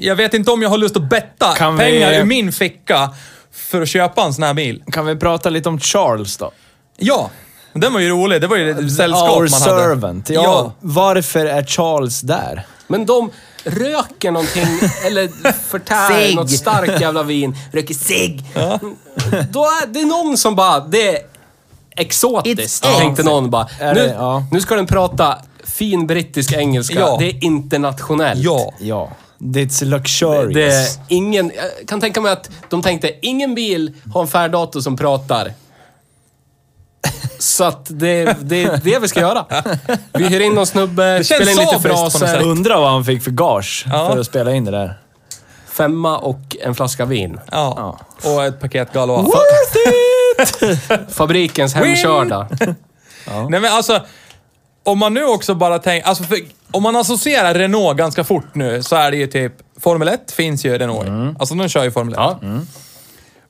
[0.00, 3.10] jag vet inte om jag har lust att betta Kan vi- pengar ur min ficka
[3.52, 4.82] för att köpa en sån här bil.
[4.92, 6.50] Kan vi prata lite om Charles då?
[6.96, 7.30] Ja,
[7.72, 8.40] den var ju rolig.
[8.40, 9.82] Det var ju ett sällskap Our man hade.
[9.88, 10.30] servant.
[10.30, 12.66] Ja, Varför är Charles där?
[12.86, 13.30] Men de
[13.64, 14.66] röker någonting,
[15.06, 18.44] eller förtär något starkt jävla vin, röker cigg.
[19.50, 21.18] Då är det någon som bara, det är
[22.00, 23.68] exotiskt, It's tänkte någon bara.
[23.80, 24.44] Är Nu, det- ja.
[24.52, 27.16] nu ska den prata fin brittisk engelska, Ja.
[27.18, 28.40] det är internationellt.
[28.40, 28.72] Ja.
[28.80, 29.10] Ja.
[29.40, 30.54] It's luxurious.
[31.08, 34.80] Det är ingen, jag kan tänka mig att de tänkte, ingen bil har en färddator
[34.80, 35.52] som pratar.
[37.38, 39.44] Så att det, det är det vi ska göra.
[40.12, 42.26] Vi hyr in någon snubbe, känns spelar in lite sabiskt på något fraser.
[42.26, 42.42] sätt.
[42.44, 44.10] Undrar vad han fick för gage Ja.
[44.12, 44.98] för att spela in det där.
[45.78, 47.40] Femma och en flaska vin.
[47.50, 47.98] Ja.
[48.24, 49.28] Och ett paket Galois.
[51.14, 52.48] Fabrikens hemkörda.
[53.48, 54.00] Nej men alltså,
[54.84, 56.38] om man nu också bara tänker, alltså för,
[56.70, 60.64] om man associerar Renault ganska fort nu så är det ju typ, Formel 1 finns
[60.64, 61.38] ju Renault i.
[61.38, 62.18] Alltså de kör ju Formel 1.
[62.20, 62.38] Ja.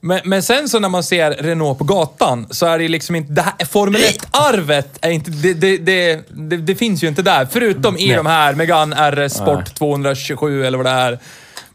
[0.01, 3.33] Men, men sen så när man ser Renault på gatan så är det liksom inte,
[3.33, 7.49] det här, Formel 1-arvet är inte, det, det, det, det, det finns ju inte där.
[7.51, 11.19] Förutom i de här Megane RS Sport 227 eller vad det är.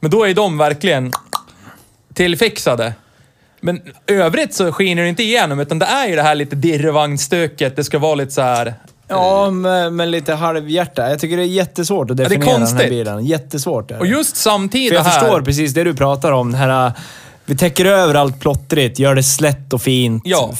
[0.04, 1.12] Men då är de verkligen
[2.14, 2.94] tillfixade.
[3.60, 7.76] Men övrigt så skiner det inte igenom, utan det är ju det här lite dirrevagnstöket.
[7.76, 8.74] Det ska vara lite så här.
[9.08, 11.10] Ja, men, men lite halvhjärta.
[11.10, 13.26] Jag tycker det är jättesvårt att det är definiera den här bilen.
[13.26, 14.00] Jättesvårt är det.
[14.00, 15.20] Och just samtidigt För jag här...
[15.20, 16.52] förstår precis det du pratar om.
[16.52, 16.92] Den här,
[17.46, 20.22] vi täcker över allt plottrigt, gör det slätt och fint.
[20.26, 20.52] Ja.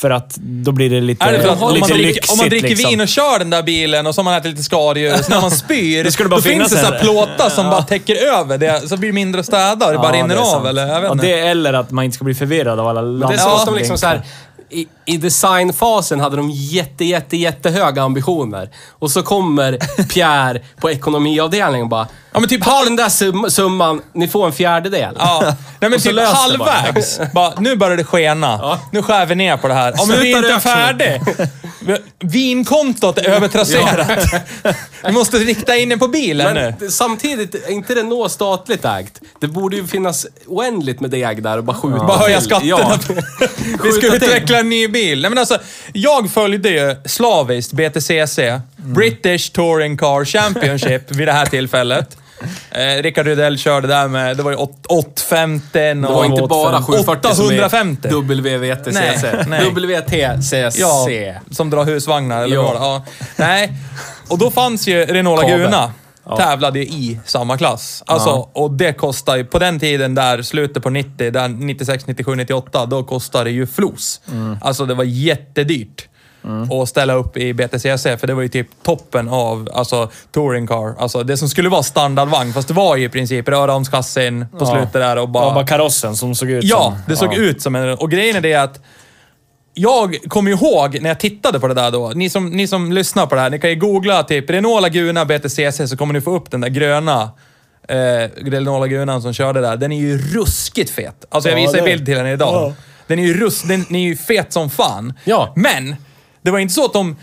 [0.00, 2.32] För att då blir det lite, Är det för att om, lite man dricker, lyxigt.
[2.32, 2.90] om man dricker liksom.
[2.90, 5.40] vin och kör den där bilen och så har man ätit lite skaldjur, så när
[5.40, 8.88] man spyr, det bara då finns finnas det så plåtar som bara täcker över det,
[8.88, 10.66] så blir det mindre att städa, det bara Ja, rinner det av sant.
[10.66, 13.08] eller jag vet ja, det eller att man inte ska bli förvirrad av alla Det
[13.08, 13.36] är lampor.
[13.36, 13.62] så Ja.
[13.64, 14.22] som liksom så här,
[14.72, 18.70] i, I designfasen hade de jätte, jätte, jättehöga ambitioner.
[18.90, 22.06] Och så kommer Pierre på ekonomiavdelningen och bara...
[22.32, 25.14] Ja, men typ Ta den där sum, summan, ni får en fjärdedel.
[25.18, 25.42] Ja,
[25.80, 26.26] nej men typ det bara.
[26.26, 27.20] halvvägs.
[27.34, 28.58] Bara, nu börjar det skena.
[28.62, 28.78] Ja.
[28.92, 29.94] Nu skär vi ner på det här.
[29.96, 30.60] Ja, men vi är inte rök nu.
[30.60, 31.20] färdig.
[32.20, 34.18] Vinkontot är övertrasserat.
[35.06, 36.90] Vi måste rikta in det på bilen Men nu.
[36.90, 39.20] samtidigt, är inte Renault statligt ägt?
[39.40, 42.70] Det borde ju finnas oändligt med deg där och bara skjuta Bara höja skatterna.
[42.70, 42.98] Ja.
[43.82, 45.20] Vi ska utveckla en ny bil.
[45.22, 45.58] Nej, men alltså,
[45.92, 48.38] jag följde ju slaviskt BTCC,
[48.76, 52.16] British Touring Car Championship, vid det här tillfället.
[52.70, 57.34] Eh, Rickard Rydell körde där med, det var ju 850 Det var inte bara 740
[57.34, 58.08] som är 850.
[58.08, 59.24] WVTCC.
[59.76, 60.78] WTCC.
[60.78, 61.08] Ja,
[61.50, 63.04] som drar husvagnar eller vad ja.
[63.36, 63.72] Nej.
[64.28, 65.70] Och då fanns ju Renault Kabel.
[66.24, 66.46] Laguna.
[66.46, 68.02] Tävlade ju i samma klass.
[68.06, 72.34] Alltså, Och det kostar ju, på den tiden där, slutet på 90, där 96, 97,
[72.34, 74.20] 98, då kostade det ju flos.
[74.60, 76.08] Alltså det var jättedyrt.
[76.82, 80.94] att ställa upp i BTCC, för det var ju typ toppen av alltså, touring car.
[80.98, 84.66] Alltså det som skulle vara standardvagn, fast det var ju i princip röromskassin på Ja.
[84.66, 85.54] slutet där och bara...
[85.54, 86.94] bara karossen som såg ut Ja, som...
[87.08, 87.36] det såg ja.
[87.38, 87.94] ut som en...
[87.98, 88.80] Och grejen är det att
[89.74, 92.12] jag kommer ihåg när jag tittade på det där då.
[92.14, 95.24] Ni som, ni som lyssnar på det här, ni kan ju googla typ Renault Laguna
[95.24, 97.22] BTCC så kommer ni få upp den där gröna
[97.88, 97.96] eh,
[98.44, 99.76] Renault Lagunan som körde där.
[99.76, 101.24] Den är ju ruskigt fet.
[101.28, 102.54] Alltså jag Ja, visar det- bild till henne idag.
[102.54, 102.74] Ja.
[103.06, 105.12] Den är ju rus, den, den är ju fet som fan.
[105.24, 105.52] Ja.
[105.56, 105.96] Men,
[106.42, 107.16] det var inte så att de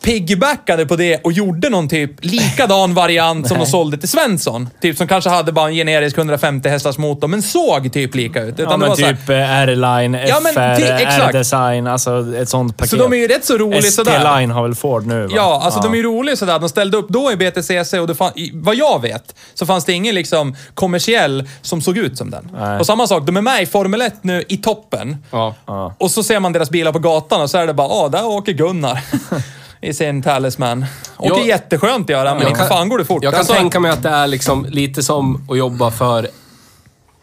[0.00, 4.68] piggybackade på det och gjorde någon typ likadan variant som de sålde till Svensson.
[4.80, 8.54] Typ som kanske hade bara en generisk 150 hästars motor, men såg typ lika ut.
[8.58, 10.58] Ja, Utan det men typ eh, R-Line, Ja, men FR.
[10.58, 12.90] R-Design, alltså ett sånt paket.
[12.90, 14.12] Så de är ju rätt så roliga sådär.
[14.16, 15.32] ST-Line har väl Ford nu va?
[15.36, 16.58] Ja, alltså de är ju roliga sådär.
[16.58, 19.84] De ställde upp då i BTCC och det fan, i- vad jag vet så fanns
[19.84, 22.48] det ingen liksom kommersiell som såg ut som den.
[22.58, 22.78] Nej.
[22.78, 25.16] Och samma sak, de är med i Formel 1 nu i toppen.
[25.30, 25.54] Ja.
[25.66, 25.94] Ja.
[25.98, 28.26] Och så ser man deras bilar på gatan och så är det bara, ah, där
[28.26, 29.00] åker Gunnar.
[29.80, 30.86] I sin Talisman.
[31.16, 33.22] Åker Jag- jätteskönt att göra, men inte fan går det fort.
[33.24, 36.28] Jag kan Alltså, tänka mig att det är liksom lite som att jobba för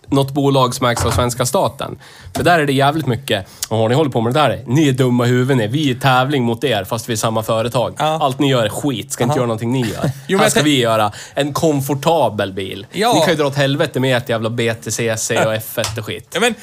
[0.08, 1.98] något bolag som ägs av svenska staten.
[2.36, 4.64] För där är det jävligt mycket, Åh, ni håller på med det där.
[4.68, 5.72] Ni är dumma i huvudet.
[5.72, 7.94] Vi är i tävling mot er fast vi är samma företag.
[7.98, 8.18] Ja.
[8.22, 9.12] Allt ni gör är skit.
[9.12, 10.12] Ska inte göra någonting ni gör.
[10.30, 12.88] men Här ska vi göra en komfortabel bil.
[12.92, 13.14] Ja.
[13.14, 16.30] Ni kan ju dra åt helvete med ert jävla BTCC och F1 och skit.
[16.34, 16.54] Ja, men,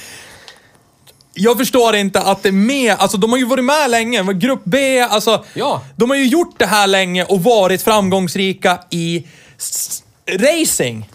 [1.35, 4.61] jag förstår inte att det är med, alltså de har ju varit med länge, grupp
[4.65, 5.45] B, alltså.
[5.55, 5.81] Ja.
[5.97, 9.27] De har ju gjort det här länge och varit framgångsrika i
[10.31, 11.09] racing.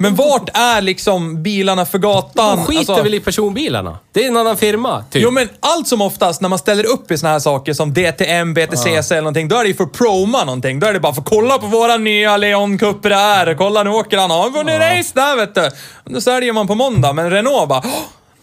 [0.00, 2.56] Men vart är liksom bilarna för gatan?
[2.56, 3.98] De skiter Alltså- väl i personbilarna?
[4.12, 5.22] Det är en annan firma, typ.
[5.22, 8.54] Jo men allt som oftast när man ställer upp i såna här saker som DTM,
[8.54, 10.80] BTCC eller någonting, då är det ju för att proma någonting.
[10.80, 13.54] Då är det bara för att kolla på våra nya Leon Cupra här.
[13.54, 14.30] Kolla nu åker han.
[14.30, 15.70] Har han vunnit race där vet du.
[16.04, 17.90] Då säljer man på måndag, men Renault bara "Åh,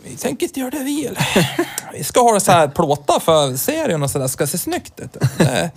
[0.10, 1.28] vi tänker inte göra det vi eller?
[1.94, 4.28] Vi ska ha så här plåtar för serien och sådär.
[4.28, 5.18] Ska se snyggt ut.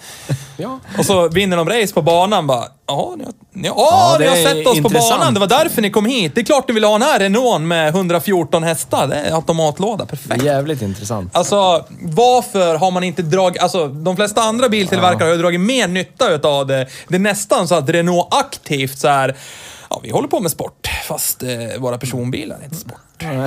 [0.61, 0.81] Ja.
[0.99, 2.65] Och så vinner de race på banan bara.
[2.87, 5.35] Ja, ni har, ni, ja, ni har sett oss på banan.
[5.35, 6.35] Det var därför ni kom hit.
[6.35, 9.07] Det är klart ni vill ha den här Renault med 114 hästar.
[9.07, 10.07] Det är automatlåda.
[10.07, 10.45] Perfekt.
[10.45, 11.37] Jävligt intressant.
[11.37, 13.63] Alltså, varför har man inte dragit...
[13.63, 16.87] Alltså, de flesta andra biltillverkare har ju dragit mer nytta utav det.
[17.09, 19.37] Det är nästan så att Renault aktivt så här.
[19.99, 22.99] Ja, vi håller på med sport, fast eh, våra personbilar är inte sport.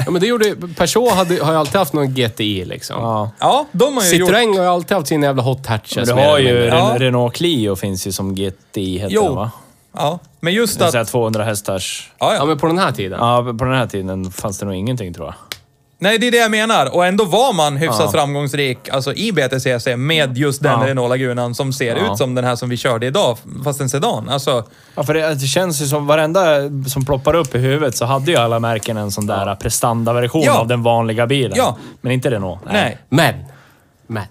[0.06, 2.96] ja, men det gjorde Peugeot hade, har ju alltid haft någon GTI liksom.
[3.02, 3.32] Ja.
[3.40, 4.30] Ja, de har ju gjort...
[4.30, 5.96] Citroën har ju alltid haft sina jävla hot hatches.
[5.96, 6.66] Men du har ju.
[6.66, 6.76] Ja.
[6.76, 9.24] Ren- Renault Clio finns ju som GTI heter Jo.
[9.24, 9.52] den va?
[9.94, 10.92] Ja, men just Det att...
[10.92, 12.12] säga 200 hästars.
[12.20, 12.46] Ja, Ja, ja.
[12.46, 13.20] men på den här tiden.
[13.20, 15.36] Ja, på den här tiden fanns det nog ingenting tror jag.
[16.04, 16.96] Nej, det är det jag menar.
[16.96, 18.12] Och ändå var man hyfsat Ja.
[18.12, 20.88] framgångsrik alltså, i BTCC med just den Ja.
[20.88, 22.12] Renault Lagunan som ser Ja.
[22.12, 24.30] ut som den här som vi körde idag, fast en sedan.
[24.30, 24.64] Alltså,
[24.96, 26.44] Ja, för det, det känns ju som varenda
[26.88, 30.60] som ploppar upp i huvudet så hade ju alla märken en sån där prestandaversion Ja.
[30.60, 31.54] av den vanliga bilen.
[31.56, 31.78] Ja.
[32.02, 32.60] Men inte Renault.
[32.72, 32.98] nej.
[33.10, 33.36] Men,
[34.08, 34.24] men.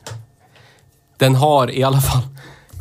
[1.19, 2.23] Den har i alla fall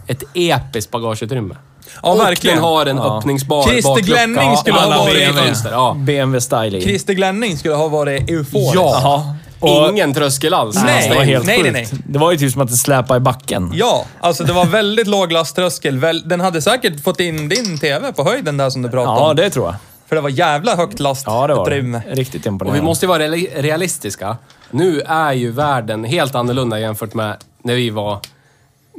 [0.08, 1.56] ett episkt bagageutrymme.
[2.04, 2.56] Ja, och verkligen.
[2.58, 3.18] den har en Ja.
[3.18, 4.12] öppningsbar Christer baklucka.
[4.26, 5.72] Glenning skulle ha alla varit- BMW-fönster.
[5.72, 5.96] Ja.
[6.00, 6.82] BMW-style i.
[6.82, 8.76] Christer Glenning skulle ha varit euforisk.
[8.76, 9.36] Ja.
[9.60, 10.76] Och- Ingen tröskel alls.
[10.86, 11.10] Nej.
[11.10, 11.88] det var helt nej, nej, nej.
[12.08, 13.72] Det var ju typ som att det släpade i backen.
[13.76, 16.00] Ja, alltså det var väldigt låg lasttröskel.
[16.26, 19.36] Den hade säkert fått in din TV på höjden där som du pratade Ja, om.
[19.36, 19.76] det tror jag.
[20.10, 22.02] För det var jävla högt Ja, det var lastutrymme.
[22.10, 22.16] det.
[22.16, 22.80] Riktigt Och imponerande.
[22.82, 24.38] vi måste ju vara reali- realistiska.
[24.72, 28.20] Nu är ju världen helt annorlunda jämfört med när vi var...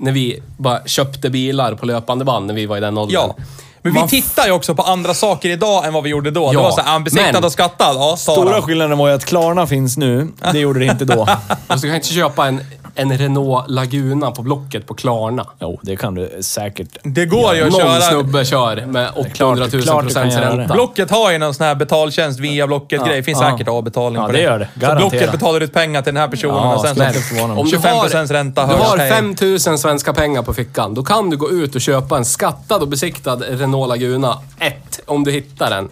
[0.01, 3.15] När vi bara köpte bilar på löpande band när vi var i den åldern.
[3.15, 3.35] Ja.
[3.83, 6.49] Men vi Man- tittar ju också på andra saker idag än vad vi gjorde då.
[6.49, 7.97] det Ja, var såhär, besiktad men- och skattad.
[7.97, 10.29] Ja, Stora skillnaden var ju att Klarna finns nu.
[10.53, 11.29] Det gjorde det inte då.
[11.75, 12.61] Du kan inte köpa en,
[12.95, 15.47] en Renault Laguna på Blocket på Klarna.
[15.61, 16.89] Jo, det kan du säkert.
[17.03, 18.01] Det går ju att Någon köra...
[18.01, 20.75] snubbe kör med 800 klart 000 du kan procents göra ränta.
[20.75, 23.23] Blocket har ju någon sån här betaltjänst via Blocket-grej.
[23.23, 23.51] Finns ja.
[23.51, 24.45] säkert avbetalning Ja, på det det.
[24.45, 24.69] gör det.
[24.75, 25.11] Så Garanterat.
[25.11, 27.35] Blocket betalar ut pengar till den här personen Ja, och sen skulle så...
[27.35, 27.57] mig.
[27.57, 29.11] Om du 25% har, ränta du hörs, har hej.
[29.11, 32.89] 5000 svenska pengar på fickan, då kan du gå ut och köpa en skattad och
[32.89, 35.89] besiktad Renault Laguna 1, om du hittar den.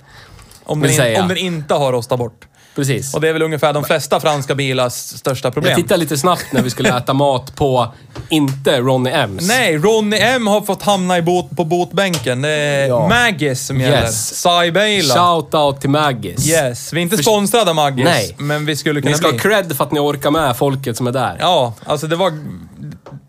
[0.64, 1.22] Om vill den, in, säga.
[1.22, 2.47] om den inte har rostat bort.
[2.78, 3.14] Precis.
[3.14, 5.70] Och det är väl ungefär de flesta franska bilars största problem.
[5.70, 7.94] Jag tittade lite snabbt när vi skulle äta mat på,
[8.28, 9.46] inte Ronny M's.
[9.48, 12.42] Nej, Ronny M har fått hamna i bot, på botbänken.
[12.42, 13.08] Det är Ja.
[13.08, 14.02] Maggis som gäller.
[14.02, 14.42] Yes.
[14.74, 15.14] Baila.
[15.14, 16.48] Shout out till Maggis.
[16.48, 16.92] Yes.
[16.92, 18.34] Vi är inte För- sponsrade av Maggis, Nej.
[18.38, 19.38] men vi skulle kunna Ni ska bli.
[19.38, 21.36] ha cred för att ni orkar med folket som är där.
[21.40, 22.32] Ja, alltså det var...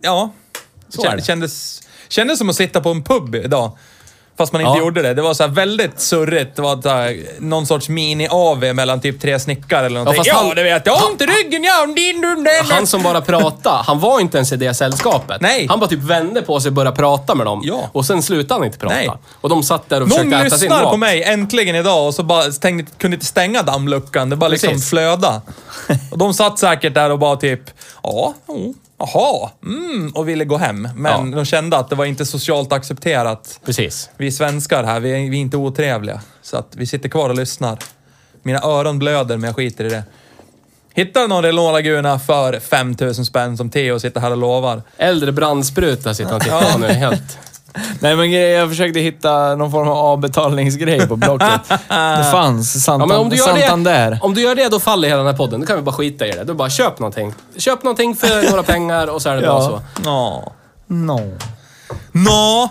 [0.02, 0.32] Ja.
[0.90, 1.24] Så är det.
[1.26, 3.78] kändes, kändes som att sitta på en pub idag.
[4.40, 4.78] Fast man inte Ja.
[4.80, 5.14] gjorde det.
[5.14, 6.56] Det var så väldigt surrigt.
[6.56, 10.18] Det var så här, någon sorts mini-AV mellan typ tre snickare eller någonting.
[10.18, 10.96] fast Ja, han- det vet jag.
[11.12, 11.86] Ont i ryggen, ja.
[11.86, 12.46] Din, din, din.
[12.72, 15.42] Han som bara pratade, han var inte ens i det sällskapet.
[15.42, 15.66] Nej.
[15.70, 17.62] Han bara typ vände på sig och började prata med dem.
[17.64, 17.90] Ja.
[17.92, 18.96] Och sen slutade han inte prata.
[18.96, 19.10] Nej.
[19.42, 20.92] Och de satt där och Någon försökte äta sin lyssnar mat.
[20.92, 24.30] på mig äntligen idag och så bara stängde, kunde inte stänga dammluckan.
[24.30, 24.90] Det bara liksom Precis.
[24.90, 25.42] flöda.
[26.12, 27.62] Och de satt säkert där och bara typ,
[28.04, 30.90] ja, oh, jaha, mm, och ville gå hem.
[30.96, 31.36] Men Ja.
[31.36, 33.60] de kände att det var inte socialt accepterat.
[33.66, 34.10] Precis.
[34.18, 36.22] Vi är svenskar här, vi är, vi är inte otrevliga.
[36.42, 37.78] Så att vi sitter kvar och lyssnar.
[38.44, 40.04] Mina öron blöder, men jag skiter i det.
[40.94, 44.82] Hittar du någon Renault Laguna för 5000 spänn som Theo sitter här och lovar?
[44.98, 47.38] Äldre brandspruta sitter han och tittar på nu helt.
[48.00, 51.62] Nej, men jag försökte hitta någon form av avbetalningsgrej på Blocket.
[51.90, 52.76] Det fanns.
[52.76, 54.12] Ja, Santan, men om, du gör Santander.
[54.12, 55.60] det, om du gör det, då faller hela den här podden.
[55.60, 56.44] Då kan vi bara skita i det.
[56.44, 57.34] Du bara köp någonting.
[57.58, 59.54] Köp någonting för några pengar och så är det Ja.
[59.54, 59.82] bara så.
[60.06, 60.44] Ja.
[60.88, 61.38] No.
[62.12, 62.70] Nå!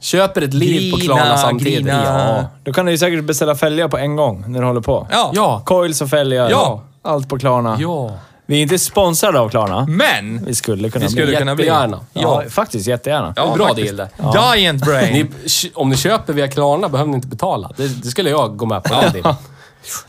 [0.00, 1.74] Köper ett liv på Grina, Klarna samtidigt.
[1.86, 2.04] grina.
[2.04, 2.44] Ja.
[2.64, 5.06] Då kan du ju säkert beställa fälgar på en gång när du håller på.
[5.10, 5.30] Ja.
[5.34, 5.62] Ja.
[5.66, 6.50] Coils och fälgar.
[6.50, 6.82] Ja.
[7.02, 7.76] Allt på Klarna.
[7.80, 8.10] Ja.
[8.50, 9.86] Vi är inte sponsrade av Klarna.
[9.88, 10.44] Men!
[10.44, 11.36] Vi skulle kunna Vi skulle bli.
[11.36, 11.64] kunna bli.
[11.66, 12.00] Jättegärna.
[12.12, 13.32] Ja, faktiskt jättegärna.
[13.36, 13.96] Ja, Bra faktiskt.
[13.96, 14.56] deal det.
[14.56, 15.12] Giant brain.
[15.12, 17.70] Ni, om ni köper via Klarna behöver ni inte betala.
[17.76, 18.94] Det, det skulle jag gå med på.
[19.24, 19.36] Ja.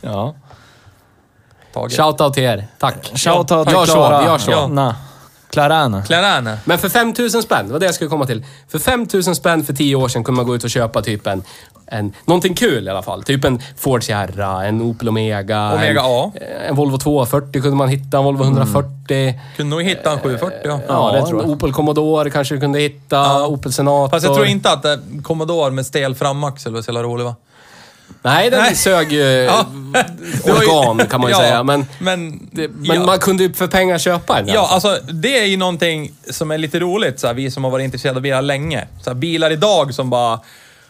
[0.02, 0.34] Ja.
[1.90, 2.68] Shoutout till er.
[2.80, 3.12] Tack.
[3.16, 4.20] Shoutout till Gör så, Klara.
[4.20, 4.52] vi gör så.
[4.52, 4.96] Ja.
[5.50, 5.54] Na.
[5.54, 6.04] Klarana.
[6.04, 6.58] Clarana.
[6.66, 8.46] Men för 5000 spänn, det var det jag skulle komma till.
[8.68, 11.44] För 5000 spänn för 10 år sedan kunde man gå ut och köpa typ en,
[11.86, 13.24] en någonting kul i alla fall.
[13.24, 15.74] Typ en Ford Sierra, en Opel Omega.
[15.74, 16.32] Omega en, A.
[16.68, 19.40] En Volvo 240 kunde man hitta, en Volvo 140.
[19.58, 20.80] Kunde nog hitta en 740 ja.
[20.88, 21.50] Ja, det tror jag.
[21.50, 23.16] En Opel Commodore kanske du kunde hitta.
[23.16, 23.48] Ja.
[23.48, 24.10] Opel Senator.
[24.10, 27.36] Fast jag tror inte att eh, Commodore med stel framaxel var så jävla rolig va?
[28.22, 28.76] Nej, den Nej.
[28.76, 29.66] sög ju Ja.
[30.44, 31.64] Organ kan man ju Ja, säga.
[31.64, 33.06] Men, men, det, men ja.
[33.06, 34.48] man kunde ju för pengar köpa en.
[34.48, 34.74] i alla Ja, fall.
[34.92, 37.84] alltså det är ju någonting som är lite roligt, så här, vi som har varit
[37.84, 38.88] intresserade av bilar länge.
[39.04, 40.40] Så här, bilar idag som bara...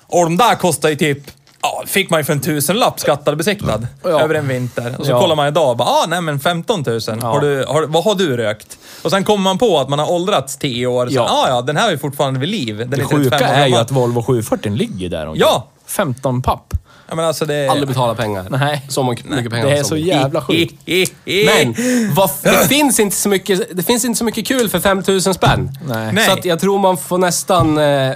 [0.07, 1.19] Och de där kostar ju typ...
[1.61, 4.09] Ja, fick man ju för en tusenlapp skattad besiktad Ja.
[4.21, 4.95] över en vinter.
[4.99, 5.19] Och så Ja.
[5.19, 6.99] kollar man idag och bara, ah, nej men 15 000.
[7.21, 8.77] Har du, har, vad har du rökt?
[9.03, 11.07] Och sen kommer man på att man har åldrats 10 år.
[11.07, 11.25] Så, Ja.
[11.29, 11.33] ja.
[11.45, 12.77] Ah, ja, den här är fortfarande vid liv.
[12.77, 15.41] Den Det är sjuka 35 år är ju att Volvo 740 ligger där omkring.
[15.41, 15.67] Ja.
[15.87, 16.73] 15 papp.
[17.09, 17.67] Ja, men alltså det...
[17.67, 18.45] Aldrig betala pengar.
[18.49, 18.85] Nej.
[18.89, 19.65] Så mycket, mycket pengar.
[19.65, 20.75] Det är som- så jävla sjukt.
[21.25, 21.75] Men
[22.15, 25.71] vad, det, finns inte så mycket, det finns inte så mycket kul för 5000 spänn.
[25.87, 26.13] Nej.
[26.13, 26.25] Nej.
[26.25, 28.11] Så att jag tror man får nästan eh,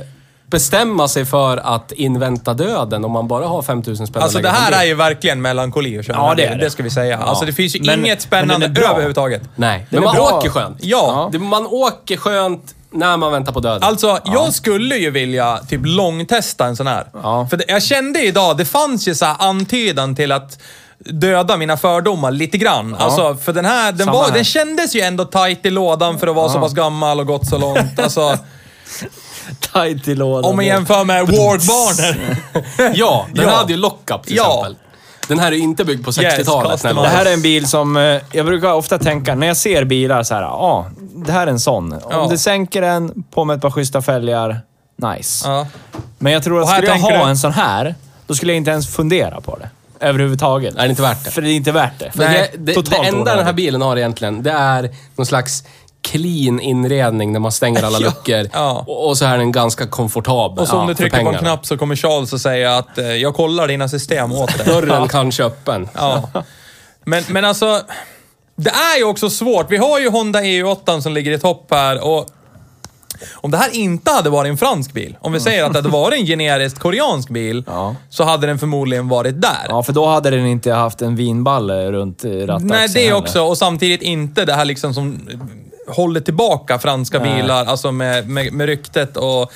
[0.49, 4.71] bestämma sig för att invänta döden om man bara har 5000 spänn Alltså det här
[4.71, 6.63] är ju verkligen melankoli att köra Ja, det är det.
[6.63, 7.17] det ska vi säga.
[7.17, 8.89] Alltså det finns ju Men- inget men spännande den är bra.
[8.91, 9.41] överhuvudtaget.
[9.55, 10.37] Nej, Den men man bra.
[10.37, 10.77] åker skönt.
[10.81, 11.29] Ja.
[11.31, 13.83] Det, man åker skönt när man väntar på döden.
[13.83, 17.07] Alltså, jag skulle ju vilja typ långtesta en sån här.
[17.23, 17.47] Ja.
[17.49, 20.59] För det, jag kände idag, det fanns ju så här antydan till att
[20.99, 22.95] döda mina fördomar lite grann.
[22.95, 24.33] Alltså, för den här, den, Samma var, här.
[24.33, 27.47] den kändes ju ändå tight i lådan för att vara så pass gammal och gått
[27.47, 27.99] så långt.
[28.03, 28.37] Alltså,
[29.73, 30.49] Tight i lådan.
[30.49, 32.35] om man jämför med Ward-barnen.
[32.95, 33.55] ja, den Ja.
[33.55, 34.43] hade ju lockup till Ja.
[34.59, 34.75] exempel.
[35.27, 36.47] Den här är ju inte byggd på 60-talet.
[36.67, 36.93] när customer.
[36.93, 39.83] man- Det här är en bil som, eh, jag brukar ofta tänka, när jag ser
[39.83, 41.93] bilar så här, ja, det här är en sån.
[41.93, 42.27] Om Ja.
[42.31, 44.59] du sänker den, på med ett par schyssta fälgar,
[45.15, 45.49] nice.
[45.49, 45.67] Ja.
[46.19, 47.95] Men jag tror att skulle jag ha du- en sån här,
[48.27, 49.69] då skulle jag inte ens fundera på det.
[49.99, 50.75] Överhuvudtaget.
[50.75, 51.31] Är det inte värt det?
[51.31, 52.11] För det är inte värt det.
[52.11, 55.63] För Nej, det, det, det enda den här bilen har egentligen, det är någon slags
[56.13, 58.05] clean inredning när man stänger alla Ja.
[58.05, 58.49] luckor.
[58.53, 58.83] Ja.
[58.87, 60.59] Och, och så är den ganska komfortabel.
[60.61, 62.97] Och så om ja, du trycker på en knapp så kommer Charles att säga att
[62.97, 64.65] eh, jag kollar dina system åt dig.
[64.81, 65.89] Dörren kanske öppen.
[65.95, 66.29] Ja.
[67.05, 67.81] Men, men alltså,
[68.55, 69.71] det är ju också svårt.
[69.71, 72.27] Vi har ju Honda EU8 som ligger i topp här och
[73.35, 75.89] om det här inte hade varit en fransk bil, om vi säger att det hade
[75.89, 77.95] varit en generiskt koreansk bil, Ja.
[78.09, 79.65] så hade den förmodligen varit där.
[79.69, 83.15] Ja, för då hade den inte haft en vinballe runt eh, rattaxeln Nej, det heller.
[83.15, 83.41] också.
[83.43, 85.29] Och samtidigt inte det här liksom som
[85.87, 87.35] håller tillbaka franska Nej.
[87.41, 89.51] bilar, alltså med, med, med ryktet och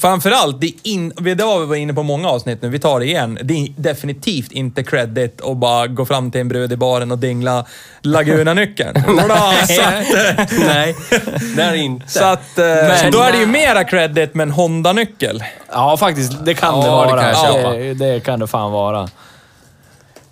[0.00, 3.00] framförallt, det, är in, det var vi var inne på många avsnitt nu, vi tar
[3.00, 3.38] det igen.
[3.42, 7.18] Det är definitivt inte credit att bara gå fram till en brud i baren och
[7.18, 7.64] dingla
[8.02, 8.92] Laguna-nyckeln.
[9.26, 10.96] Bra, så att, Nej,
[11.56, 12.08] det är det inte.
[12.08, 15.44] så att eh, Men- då är det ju mera credit med en Honda-nyckel.
[15.72, 16.44] Ja, faktiskt.
[16.44, 17.28] Det kan Ja, det det vara.
[17.28, 17.70] jag köpa.
[17.72, 19.08] det, det kan det fan vara.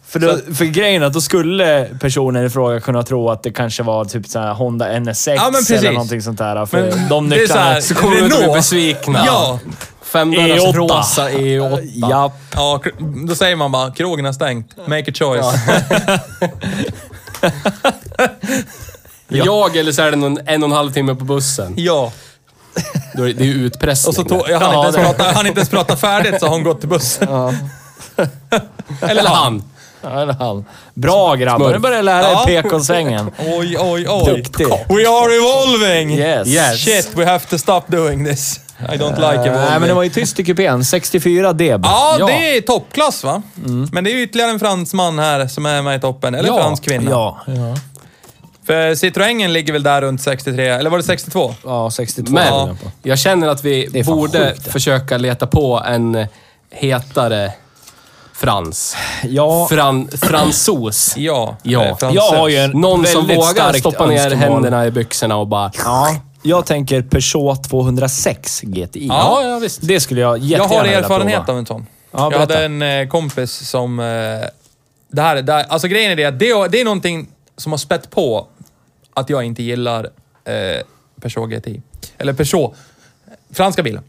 [0.09, 3.51] För, då, för grejen är att då skulle personen i fråga kunna tro att det
[3.51, 6.67] kanske var typ så här Honda NSX Ja, eller någonting sånt där.
[6.67, 7.63] För Men de det är så nycklarna...
[7.73, 8.59] här- så kommer vi ut och blir Renault.
[8.59, 9.23] besvikna.
[9.27, 9.59] Ja.
[10.03, 10.73] Femdörrars E8.
[10.73, 12.09] rosa E8.
[12.11, 12.33] Japp.
[12.55, 12.81] Ja,
[13.27, 14.77] då säger man bara, krogen är stängt.
[14.87, 15.47] Make a choice.
[19.29, 21.75] Jag eller så är det någon en och en halv timme på bussen.
[21.77, 22.13] Ja.
[23.15, 24.09] Då är det, det är ju utpressning.
[24.09, 26.47] Och så tog, jag hann, Ja, inte ens prata, han inte ens prata färdigt så
[26.47, 27.29] har hon gått till bussen.
[29.03, 29.63] Eller han.
[30.03, 30.65] Ja, han.
[30.95, 32.45] Bra grabbar, nu börjar jag lära Ja.
[32.47, 33.31] dig PK-svängen.
[33.39, 34.25] Oj, oj, oj.
[34.37, 34.67] Duktig.
[34.67, 36.11] We are evolving!
[36.19, 36.49] Yes.
[36.49, 36.79] Yes.
[36.85, 38.61] Shit, we have to stop doing this.
[38.81, 39.53] I don't like evolving.
[39.71, 40.85] Nej, men det var ju tyst i kupén.
[40.85, 41.81] 64 deb.
[41.85, 42.27] Ja, Ja.
[42.27, 43.43] det är toppklass va?
[43.93, 46.35] Men det är ytterligare en fransman här som är med i toppen.
[46.35, 46.57] Eller Ja.
[46.63, 47.11] fransk kvinna.
[47.11, 47.39] Ja.
[47.47, 47.77] Ja,
[48.67, 51.55] För Citroengen ligger väl där runt 63, eller var det 62?
[51.65, 56.27] ja 62 Men var jag känner att vi borde sjukt, försöka leta på en
[56.71, 57.53] hetare
[58.39, 58.97] frans.
[59.25, 61.15] Ja, Fran, fransos.
[61.17, 61.57] Ja.
[61.63, 61.85] Ja.
[61.85, 62.15] eh, fransös.
[62.15, 64.39] jag har ju en Någon som väldigt vågar starkt stoppa ner önskemål.
[64.53, 65.73] händerna i byxorna och bara...
[65.85, 69.07] Ja, jag tänker Peugeot 206 GTI.
[69.07, 69.79] Ja, ja visst.
[69.83, 71.53] Det skulle jag Jag jättegärna har vilja erfarenhet prova.
[71.53, 71.87] av en sån.
[72.13, 74.01] Ja, jag hade en eh, kompis som...
[74.01, 74.05] Eh,
[75.11, 77.73] det här, det här, alltså grejen är det att det, är- det är någonting som
[77.73, 78.47] har spett på
[79.15, 80.05] att jag inte gillar
[80.45, 80.83] eh,
[81.21, 81.83] Peugeot GTI.
[82.19, 82.75] Eller Peugeot.
[83.53, 84.03] Franska bilen.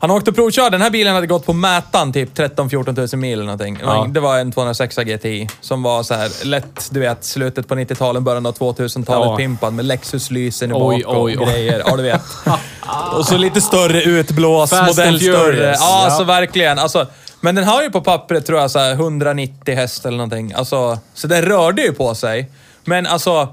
[0.00, 0.70] Han åkte och provkörde.
[0.70, 3.74] Den här bilen hade gått på mätaren typ 13-14 000 mil eller någonting.
[3.80, 4.06] Det var, Ja.
[4.08, 8.22] det var en 206 GTI som var så här lätt, du vet, slutet på 90-talet,
[8.22, 9.36] början av 2000-talet Ja.
[9.36, 11.46] pimpad med Lexus-lysen i bak och oj, oj.
[11.46, 11.82] grejer.
[11.86, 12.20] Ja, du vet.
[13.16, 15.66] Och så lite större utblås, Fast modell större.
[15.66, 16.04] Ja, Ja.
[16.04, 16.78] alltså verkligen.
[16.78, 17.06] Alltså,
[17.40, 20.52] men den har ju på pappret tror jag så här 190 häst eller någonting.
[20.52, 22.50] Alltså, så den rörde ju på sig.
[22.84, 23.48] Men alltså,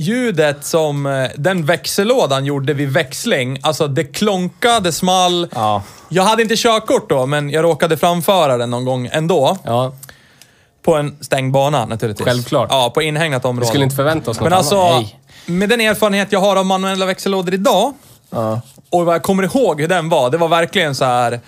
[0.00, 5.48] ljudet som eh, den växellådan gjorde vid växling, alltså det klonkade, det small.
[5.54, 5.82] Ja.
[6.08, 9.58] Jag hade inte körkort då, men jag råkade framföra den någon gång ändå.
[9.64, 9.92] Ja.
[10.82, 12.26] På en stängd bana naturligtvis.
[12.26, 12.68] Självklart.
[12.72, 13.64] Ja, på inhägnat område.
[13.64, 15.04] Vi skulle inte förvänta oss något Men alltså, annat.
[15.46, 17.94] Med den erfarenhet jag har av manuella växellådor idag,
[18.30, 18.60] Ja.
[18.90, 21.40] och vad jag kommer ihåg hur den var, det var verkligen så här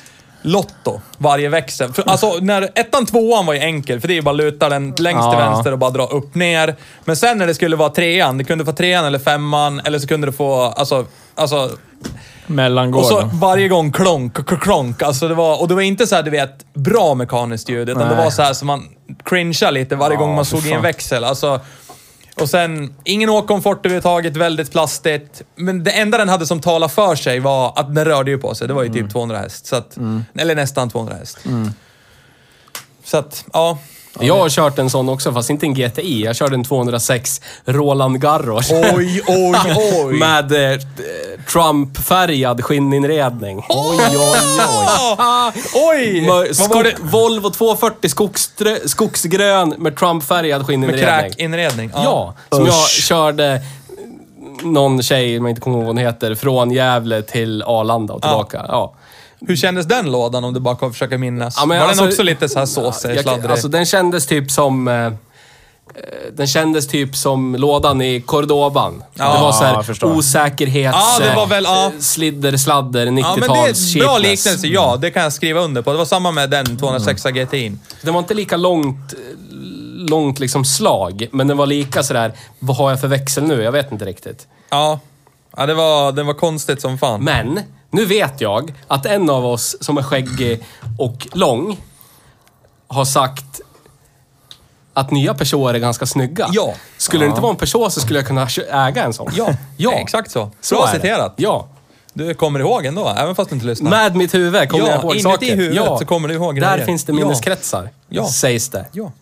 [0.42, 1.92] Lotto, varje växel.
[1.92, 4.84] För, alltså, när ettan, tvåan var ju enkel, för det är ju bara luta den
[4.98, 5.50] längst till Ja.
[5.50, 6.76] vänster och bara dra upp, ner.
[7.04, 10.06] Men sen när det skulle vara trean, det kunde vara trean eller femman, eller så
[10.06, 11.70] kunde du få, alltså, alltså
[12.94, 15.02] och så varje gång klonk, klonk, klonk.
[15.02, 18.02] Alltså det var, och det var inte så här, du vet, bra mekaniskt ljud, utan
[18.08, 18.24] det Nej.
[18.24, 18.82] var så här som man
[19.24, 20.82] cringeade lite varje Ja, gång man för såg i en fan.
[20.82, 21.24] växel.
[21.24, 21.60] Alltså,
[22.40, 25.42] och sen, ingen åkkomfort överhuvudtaget, väldigt plastigt.
[25.56, 28.54] Men det enda den hade som talade för sig var att den rörde ju på
[28.54, 28.68] sig.
[28.68, 29.02] Det var ju Mm.
[29.02, 29.66] typ 200 häst.
[29.66, 29.96] Så att,
[30.34, 31.38] Eller nästan 200 häst.
[33.04, 33.78] Så att, ja.
[34.18, 36.24] Jag har kört en sån också, fast inte en GTI.
[36.24, 38.70] Jag körde en 206 Roland Garros.
[38.72, 39.56] Oj, oj,
[40.06, 40.14] oj.
[40.18, 40.80] Med eh,
[41.52, 43.64] Trump-färgad skinninredning.
[43.68, 44.38] Oj, oj, oj.
[45.74, 46.26] Oj!
[46.28, 46.94] Vad var det?
[47.00, 51.32] Volvo 240 skogsdrö, skogsgrön med Trump-färgad Med skinninredning.
[51.32, 51.90] kräkinredning?
[51.94, 52.88] Ja, som jag Usch.
[53.02, 53.60] körde
[54.62, 58.64] någon tjej, jag inte kommer ihåg vad hon heter, från Gävle till Arlanda och tillbaka.
[58.68, 58.94] Ja.
[59.48, 61.54] Hur kändes den lådan om du bara kan försöka minnas?
[61.58, 63.50] Ja, men var alltså- den också lite så här såsig, Jag- sladdrig?
[63.50, 64.88] Alltså den kändes typ som...
[64.88, 65.12] Eh, eh,
[66.32, 69.02] den kändes typ som lådan i Cordoban.
[69.14, 70.16] Ja, det var så jag här förstår.
[70.16, 70.98] osäkerhets...
[71.20, 71.86] Ja, det var väl- ja.
[71.86, 74.66] eh, Slidder, sladder, 90-tals Ja, men det är bra liknelse.
[74.66, 75.92] Ja, det kan jag skriva under på.
[75.92, 77.78] Det var samma med den 206 GTI'n.
[78.02, 79.14] Den var inte lika långt,
[79.94, 83.62] långt liksom slag, men den var lika sådär, vad har jag för växel nu?
[83.62, 84.46] Jag vet inte riktigt.
[84.70, 85.00] Ja.
[85.56, 87.24] Ja, det var, det var konstigt som fan.
[87.24, 87.60] Men,
[87.90, 90.62] nu vet jag att en av oss som är skäggig
[90.98, 91.80] och lång
[92.88, 93.60] har sagt
[94.94, 96.48] att nya Peugeot är ganska snygga.
[96.52, 96.74] Ja.
[96.96, 99.32] Skulle det inte vara en Peugeot så skulle jag kunna kö- äga en sån.
[99.36, 99.92] Ja, ja.
[99.92, 100.50] exakt så.
[100.60, 101.00] Så Bra är det.
[101.00, 101.34] citerat.
[101.36, 101.68] Ja.
[102.12, 103.90] Du kommer ihåg ändå, även fast du inte lyssnar.
[103.90, 105.56] Med mitt huvud kommer Ja, jag ihåg inuti saker.
[105.56, 106.86] huvudet så kommer du ihåg Där grejer.
[106.86, 108.28] finns det minneskretsar, Ja.
[108.28, 108.84] sägs det.
[108.92, 109.12] Ja.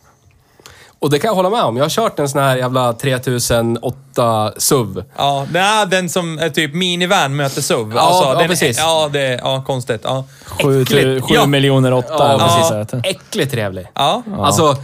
[1.01, 1.77] Och det kan jag hålla med om.
[1.77, 5.03] Jag har kört en sån här jävla 3008 SUV.
[5.17, 7.93] Ja, nej, den som är typ minivan möter SUV.
[7.95, 8.79] Ja, ja, den, precis.
[8.79, 10.01] Ja, det är ja, konstigt.
[10.05, 10.25] Ja.
[10.45, 11.03] Sju, Äckligt.
[11.05, 11.47] tu- sju Ja.
[11.47, 12.15] miljoner åtta.
[12.19, 12.81] Ja, eller precis ja.
[12.81, 13.87] att- Äckligt trevlig.
[13.95, 14.23] Ja.
[14.39, 14.77] Alltså,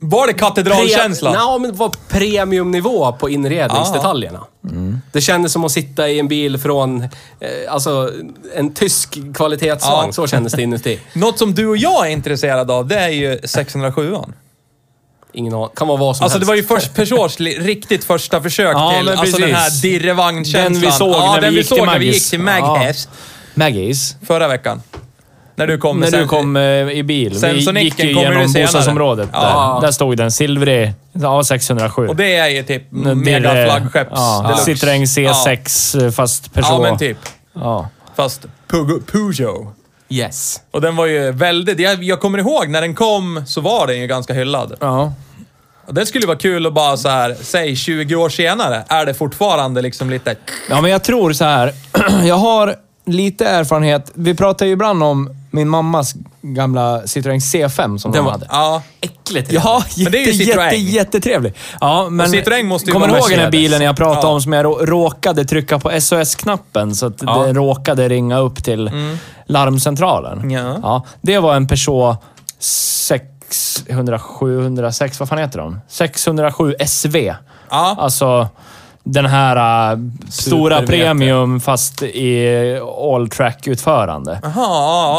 [0.00, 1.32] Var det katedralkänsla?
[1.32, 4.40] Nej, men det var premiumnivå på inredningsdetaljerna.
[5.12, 7.08] Det kändes som att sitta i en bil från, eh,
[7.68, 8.10] alltså,
[8.54, 10.06] en tysk kvalitetsvagn.
[10.08, 10.12] Ja.
[10.12, 11.00] Så kändes det inuti.
[11.12, 14.32] Något som du och jag är intresserade av, det är ju 607an.
[15.32, 15.68] Ingen aning.
[15.76, 16.70] Kan vara vad som Alltså det helst.
[16.70, 20.72] var ju först Peugeots riktigt första försök Ja, till alltså den här dirrevagnskänslan.
[20.72, 22.14] Den vi såg ja, när vi gick till när vi Maggis.
[22.14, 23.08] gick till Maghäst
[23.54, 24.16] Maggies.
[24.26, 24.82] förra veckan.
[25.58, 27.38] När du kom När du sen- kom eh, i bil.
[27.42, 29.28] Vi gick ju igenom bostadsområdet.
[29.32, 29.78] Ja.
[29.80, 29.86] Där.
[29.86, 30.30] där stod den.
[30.30, 30.92] Silvrig.
[31.12, 32.08] Ja, 607.
[32.08, 34.86] Och det är ju typ Det är, mega flaggskepps Ja, deluxe.
[34.86, 36.72] Citroën C6 eh, fast Peugeot.
[36.72, 37.18] Ja, men typ.
[37.54, 37.88] Ja.
[38.16, 38.46] Fast
[39.12, 39.66] Peugeot.
[40.08, 40.60] Yes.
[40.70, 41.80] Och den var ju väldigt...
[41.80, 44.74] Jag, jag kommer ihåg när den kom så var den ju ganska hyllad.
[44.80, 45.12] ja.
[45.86, 49.14] Och det skulle vara kul att bara så här, säg 20 år senare, är det
[49.14, 50.36] fortfarande liksom lite...
[50.70, 51.72] Ja, men jag tror så här.
[52.24, 52.74] Jag har
[53.06, 54.10] lite erfarenhet.
[54.14, 58.46] Vi pratar ju ibland om min mammas gamla Citroën C5 som Den de var- hade.
[58.50, 58.82] Ja.
[59.00, 59.52] Äckligt.
[59.52, 60.64] Ja, Men det är ju jätte, Citroën.
[60.64, 61.54] jätte, jättetrevlig.
[61.80, 64.26] Ja, men Och Citroën måste ju kommer vara du ihåg den här bilen jag pratade
[64.26, 64.32] Ja.
[64.32, 67.42] om som jag rå- råkade trycka på SOS-knappen så att Ja.
[67.46, 68.90] det råkade ringa upp till
[69.46, 70.38] larmcentralen?
[70.38, 70.50] Mm.
[70.50, 70.76] Ja.
[70.82, 71.04] ja.
[71.20, 72.16] Det var en Peugeot
[72.58, 75.80] 607, 106, vad fan heter de?
[75.88, 77.16] 607 SV.
[77.70, 77.96] Ja.
[77.98, 78.48] Alltså
[79.08, 79.98] den här äh,
[80.30, 82.80] stora premium fast i
[83.12, 84.40] all track-utförande.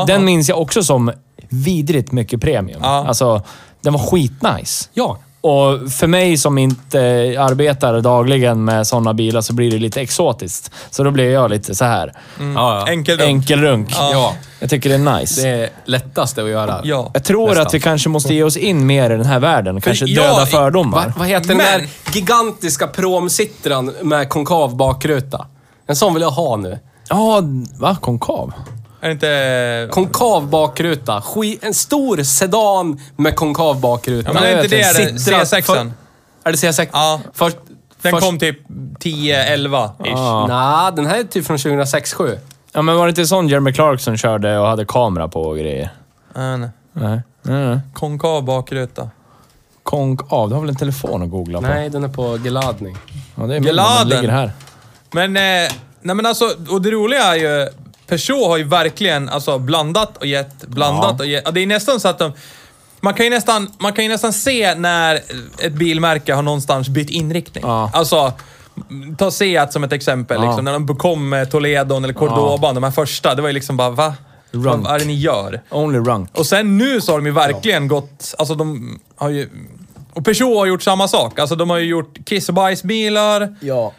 [0.07, 1.11] Den minns jag också som
[1.49, 2.79] vidrigt mycket premium.
[2.83, 3.05] Ja.
[3.07, 3.41] Alltså,
[3.81, 4.89] den var skitnice.
[4.93, 5.17] Ja.
[5.41, 6.99] Och för mig som inte
[7.39, 10.71] arbetar dagligen med sådana bilar så blir det lite exotiskt.
[10.89, 12.13] Så då blir jag lite så här.
[12.39, 12.87] Ja, ja.
[12.91, 13.89] Enkel Enkelrunk.
[13.91, 14.33] Ja.
[14.59, 15.41] Jag tycker det är nice.
[15.41, 16.81] Det är lättaste att göra.
[16.83, 17.11] Ja.
[17.13, 17.67] Jag tror Nästan.
[17.67, 19.81] att vi kanske måste ge oss in mer i den här världen.
[19.81, 21.05] Kanske jag- döda fördomar.
[21.07, 25.45] Va, vad heter den Men- där gigantiska promsittran med konkav bakruta?
[25.87, 26.79] En sån vill jag ha nu.
[27.09, 27.41] Ja,
[27.79, 27.97] va?
[28.01, 28.53] Konkav?
[29.01, 29.87] Är det inte...
[29.91, 31.21] Konkav bakruta.
[31.21, 34.29] Ski, en stor sedan med konkav bakruta.
[34.29, 35.61] Ja, men är inte det den Sittrat C6?
[35.61, 35.91] för-
[36.43, 36.87] Är det C6?
[36.91, 37.19] Ja.
[37.33, 37.57] Först,
[38.01, 38.59] Den först, kom typ
[38.99, 39.93] 10-11-ish.
[40.05, 40.45] Ja.
[40.47, 42.37] Nej, den här är typ från 2006-7.
[42.73, 45.89] Ja, men var det inte sån Jeremy Clarkson körde och hade kamera på och grejer?
[46.35, 46.69] Ja, nej.
[46.93, 47.21] Nej.
[47.41, 47.79] nej.
[47.93, 49.09] Konkav bakruta.
[49.83, 51.67] Konkav, du har väl en telefon att googla på?
[51.67, 52.97] Nej, den är på geladning.
[53.35, 54.09] Ja, det är Geladen.
[54.09, 54.51] den ligger här.
[55.11, 55.71] Men, eh,
[56.01, 57.69] nej men alltså, och det roliga är ju,
[58.10, 61.24] Peugeot har ju verkligen alltså, blandat och gett, blandat Ja.
[61.24, 61.53] och gett.
[61.53, 62.32] Det är nästan så att de,
[63.01, 65.20] man kan, ju nästan, man kan ju nästan se när
[65.60, 67.64] ett bilmärke har någonstans bytt inriktning.
[67.68, 67.91] Ja.
[67.93, 68.34] Alltså,
[69.18, 70.38] ta Seat som ett exempel.
[70.41, 70.45] Ja.
[70.47, 73.36] Liksom, när de kom med Toledon eller Cordoban, de här första.
[73.36, 74.14] Det var ju liksom bara, va?
[74.51, 74.86] Runk.
[74.86, 75.62] Vad är det ni gör?
[75.70, 76.30] Only runk.
[76.38, 79.49] Och sen nu så har de ju verkligen gått, alltså de har ju...
[80.14, 81.39] Och Peugeot har gjort samma sak.
[81.39, 83.93] Alltså de har ju gjort kiss och bajsbilar, Ja.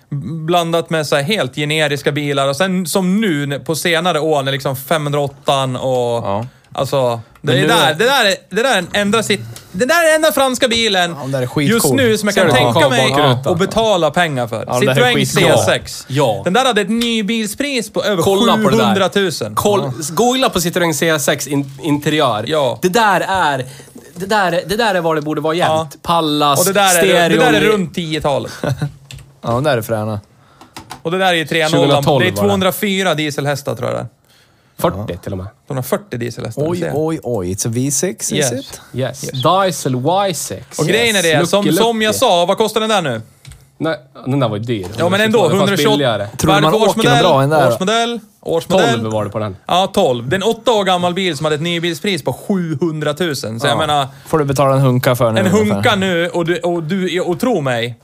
[0.46, 2.48] blandat med så här helt generiska bilar.
[2.48, 6.24] Och sen som nu på senare år när liksom 508 och...
[6.24, 6.46] Ja.
[6.72, 9.22] Alltså, det, Men är nu där, är- det där är, det där är en enda
[9.22, 9.40] sitt...
[9.72, 11.74] Det där är den enda franska bilen den där är skitcool.
[11.74, 12.90] just nu som jag Ser kan du tänka den?
[12.90, 13.50] mig Bakruta.
[13.50, 14.64] att betala pengar för.
[14.66, 15.56] Ja, den där är Citroën skitbra.
[15.78, 16.04] C6.
[16.08, 16.40] Ja.
[16.44, 19.44] Den där hade ett nybilspris på över Kolla på det 700 där.
[19.48, 19.54] 000.
[19.54, 22.44] Koll, Googla på Citroën C6 in, interiör.
[22.46, 22.78] Ja.
[22.82, 23.64] Det där är...
[24.20, 25.90] Det där, det där är vad det borde vara jämt.
[25.92, 25.98] Ja.
[26.02, 27.38] Pallas, Och det där, är, stereo.
[27.38, 28.52] det där är runt 10-talet.
[29.42, 30.20] Ja, de där är fräna.
[31.02, 31.70] Och det där är ju 3.0.
[31.70, 32.48] 2012 Det är var det.
[32.48, 35.06] 204 dieselhästar tror jag det är.
[35.06, 35.46] 40 till och med.
[35.66, 36.70] 240 dieselhästar.
[36.70, 36.92] Oj, ser.
[36.94, 37.52] oj, oj.
[37.54, 38.52] It's a V6, is Yes.
[38.52, 38.80] it?
[38.94, 39.20] Yes.
[39.20, 40.60] Diesel Y6.
[40.78, 43.22] Och grejen är det, som, som jag sa, vad kostar den där nu?
[43.82, 44.86] Nej, den där var ju dyr.
[44.98, 45.90] Ja men ändå, 128, fast 128.
[45.90, 46.26] billigare.
[46.36, 47.68] Tror man något bra den där?
[47.68, 49.00] Årsmodell, årsmodell.
[49.00, 49.56] 12 var det på den.
[49.66, 50.28] Ja, 12.
[50.28, 53.36] Det är en åtta år gammal bil som hade ett nybilspris på 700 000.
[53.36, 55.74] Så jag menar, Får du betala en hunka för nu en ungefär.
[55.74, 57.98] hunka nu och du, och du, och tro mig,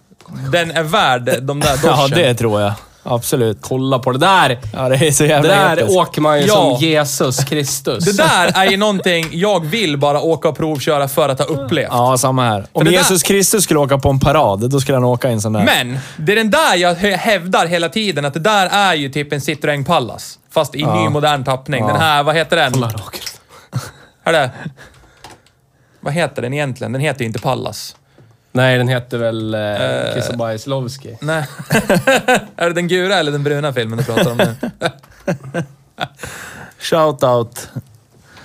[0.53, 2.19] den är värd de där Ja, dorschen.
[2.19, 2.73] det tror jag.
[3.09, 3.59] Absolut.
[3.61, 4.59] Kolla på det där!
[4.73, 5.97] Ja, det är så Det jävla där episkt.
[5.99, 6.55] åker man ju Ja.
[6.55, 8.05] som Jesus Kristus.
[8.05, 11.89] Det där är ju någonting jag vill bara åka och provköra för att ha upplevt.
[11.91, 12.67] Ja, samma här.
[12.73, 15.33] Om det där- Jesus Kristus skulle åka på en parad, då skulle han åka i
[15.33, 15.65] en sån där.
[15.65, 19.09] Men, det är den där jag hä- hävdar hela tiden, att det där är ju
[19.09, 20.39] typ en Citroën Pallas.
[20.51, 21.81] Fast i ny modern tappning.
[21.81, 21.87] Ja.
[21.87, 22.73] Den här, vad heter den?
[24.33, 24.51] Det?
[26.01, 26.93] Vad heter den egentligen?
[26.93, 27.97] Den heter ju inte Pallas.
[28.57, 31.17] Nej, den heter väl eh, Kiss och Bajslovski.
[31.21, 31.45] Nej.
[32.57, 34.55] är det den gula eller den bruna filmen du pratar om nu?
[36.79, 37.69] Shout out.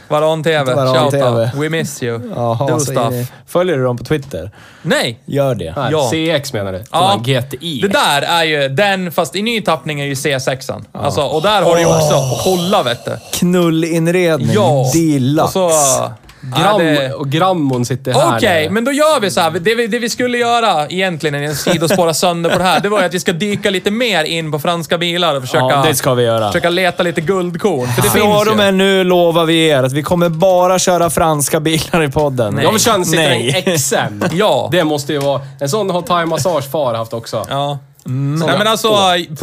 [0.08, 0.74] Varan TV.
[0.74, 1.52] Varan Shout TV.
[1.56, 2.22] We miss you.
[2.36, 3.32] Jaha, Do så in i- stuff.
[3.48, 4.52] Följer du dem på Twitter?
[4.82, 5.20] Nej!
[5.26, 5.74] Gör det.
[5.92, 6.10] Ja.
[6.12, 6.84] CX menar du?
[6.92, 7.22] Ja.
[7.26, 7.40] Ja.
[7.42, 7.80] GTI.
[7.82, 10.86] Det där är ju den, fast i ny tappning är ju C6an.
[10.92, 13.18] Alltså, och där har du ju också hålla vet du.
[13.34, 14.52] Knullinredning.
[14.54, 14.90] Ja.
[14.94, 15.60] Deluxe.
[15.60, 16.12] Och så...
[16.44, 18.38] Gram, Ja, det- Och grammon sitter här.
[18.38, 18.70] Okej, nere.
[18.72, 19.52] men då gör vi så här.
[19.52, 22.90] Det vi, det vi skulle göra egentligen, i en sidospåra sönder på det här, det
[22.90, 25.84] var ju att vi ska dyka lite mer in på franska bilar och försöka, Ja,
[25.88, 26.48] det ska vi göra.
[26.48, 27.88] försöka leta lite guldkorn.
[27.88, 28.56] För det Från finns ju.
[28.58, 32.60] med nu lovar vi er att vi kommer bara köra franska bilar i podden.
[32.64, 33.64] Jag vill köra en Nej.
[33.66, 34.24] Citroën XM.
[34.38, 34.70] Ja.
[34.72, 35.42] Det måste ju vara...
[35.60, 37.46] En sån har Thai Massage far haft också.
[37.50, 37.80] Ja.
[38.04, 38.90] Nej men alltså,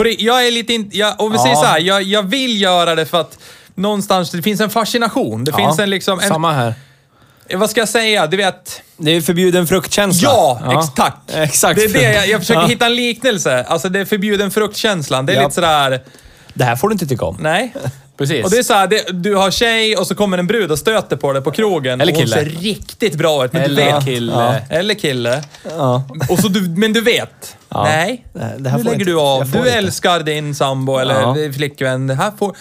[0.03, 1.43] det- jag är lite in, jag, om vi Ja.
[1.43, 3.39] säger så här, jag, jag vill göra det för att
[3.75, 5.45] någonstans, det finns en fascination.
[5.45, 6.75] Det finns en liksom, en, Samma här.
[7.57, 8.27] Vad ska jag säga?
[8.27, 8.83] Du vet...
[8.97, 10.29] Det är förbjuden fruktkänsla.
[10.31, 11.17] Ja, Ex, tack!
[11.35, 11.81] Exakt.
[11.81, 12.67] Det är det, jag, jag försöker Ja.
[12.67, 13.65] hitta en liknelse.
[13.69, 15.27] Alltså det är förbjuden fruktkänslan.
[15.27, 15.43] Det är Ja.
[15.43, 16.01] lite sådär,
[16.55, 17.37] Det här får du inte tycka om.
[17.41, 17.75] nej.
[18.19, 18.45] Precis.
[18.45, 20.79] Och det är så här, det, du har tjej och så kommer en brud och
[20.79, 22.01] stöter på dig på krogen.
[22.01, 22.37] Eller och hon kille.
[22.37, 24.05] ser riktigt bra ut, men du Eller vet.
[24.05, 24.33] kille.
[24.33, 24.55] Ja.
[24.77, 25.43] Eller kille.
[25.77, 26.03] Ja.
[26.29, 27.57] Och så du, men du vet.
[27.69, 27.85] Ja.
[27.85, 29.51] Nej, Det här- nu lägger inte- du av.
[29.51, 29.71] Du inte.
[29.71, 31.37] älskar din sambo eller Ja.
[31.57, 32.07] flickvän.
[32.07, 32.57] Det här får...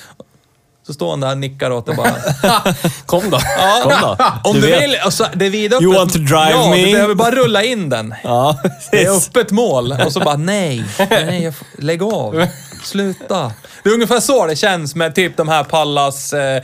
[0.88, 2.15] Så står hon där och nickar åt dig bara.
[3.05, 3.39] Kom då.
[3.57, 4.49] Ja, Kom då.
[4.49, 4.97] Om Du du, vill.
[5.05, 5.83] Och så, det är vidöppet.
[5.83, 6.85] You want to drive ja, me?
[6.85, 8.15] du behöver bara rulla in den.
[8.23, 8.57] Ja,
[8.91, 9.95] Det är öppet mål.
[10.05, 12.45] Och så bara nej, nej, jag får, lägg av.
[12.83, 13.51] Sluta.
[13.83, 16.63] Det är ungefär så det känns med typ de här Pallas eh,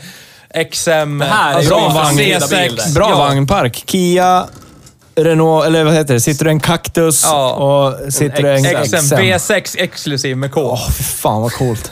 [0.71, 2.19] XM, Det här är alltså, bra vagn.
[2.19, 2.93] C6.
[2.93, 3.17] Bra ja.
[3.17, 3.83] vagnpark.
[3.87, 4.45] Kia,
[5.15, 6.19] Renault, eller vad heter det?
[6.19, 7.53] Citroën Cactus Ja.
[7.53, 9.15] och Citroën XM, XM.
[9.15, 10.61] V6 exklusiv med K.
[10.61, 11.91] Åh, fy fan vad coolt.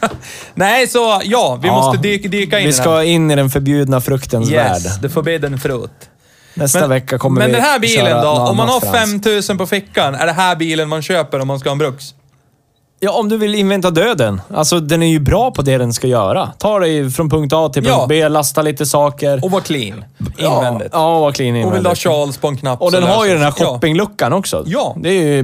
[0.54, 1.74] Nej, så ja, vi Ja.
[1.74, 5.02] måste dyka, dyka in Vi ska in i den förbjudna fruktens Yes, värld.
[5.02, 5.90] the forbidden fruit.
[6.54, 8.28] Nästa Men, vecka kommer men vi den här bilen då?
[8.30, 9.24] Om man har annat franskt.
[9.24, 12.04] 5000 på fickan, är det här bilen man köper om man ska ha en Brux?
[13.00, 14.40] Ja, om du vill invänta döden.
[14.54, 16.52] Alltså, den är ju bra på det den ska göra.
[16.58, 18.06] Ta dig från punkt A till punkt Ja.
[18.08, 19.44] B, lasta lite saker.
[19.44, 20.04] Och vara clean
[20.36, 20.90] ja, invändigt.
[20.92, 22.02] ja, var clean Och vill invändigt.
[22.02, 23.66] du ha Charles på en knapp Och så den har ju löser den här sig.
[23.66, 24.62] shoppingluckan också.
[24.66, 24.96] Ja.
[25.00, 25.42] Det är ju...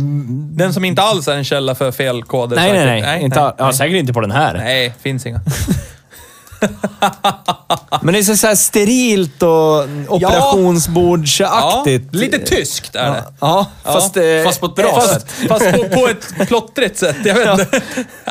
[0.51, 2.57] Den som inte alls är en källa för felkoder.
[2.57, 3.05] Nej, nej, säkert.
[3.07, 3.23] nej.
[3.23, 4.55] inte, Ja, säkert inte på den här.
[4.55, 5.41] Nej, finns inga.
[8.03, 12.09] Men det är så så här sterilt och operationsbordsaktigt.
[12.12, 13.25] Ja, lite tyskt är det.
[13.41, 15.27] Ja, fast, eh, Fast på ett bra fast, sätt.
[15.49, 17.17] Fast på, på ett plottrigt sätt.
[17.25, 17.81] Jag vet inte.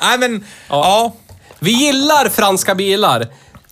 [0.01, 0.43] Nej, men...
[0.69, 1.13] Ja.
[1.59, 3.27] Vi gillar franska bilar.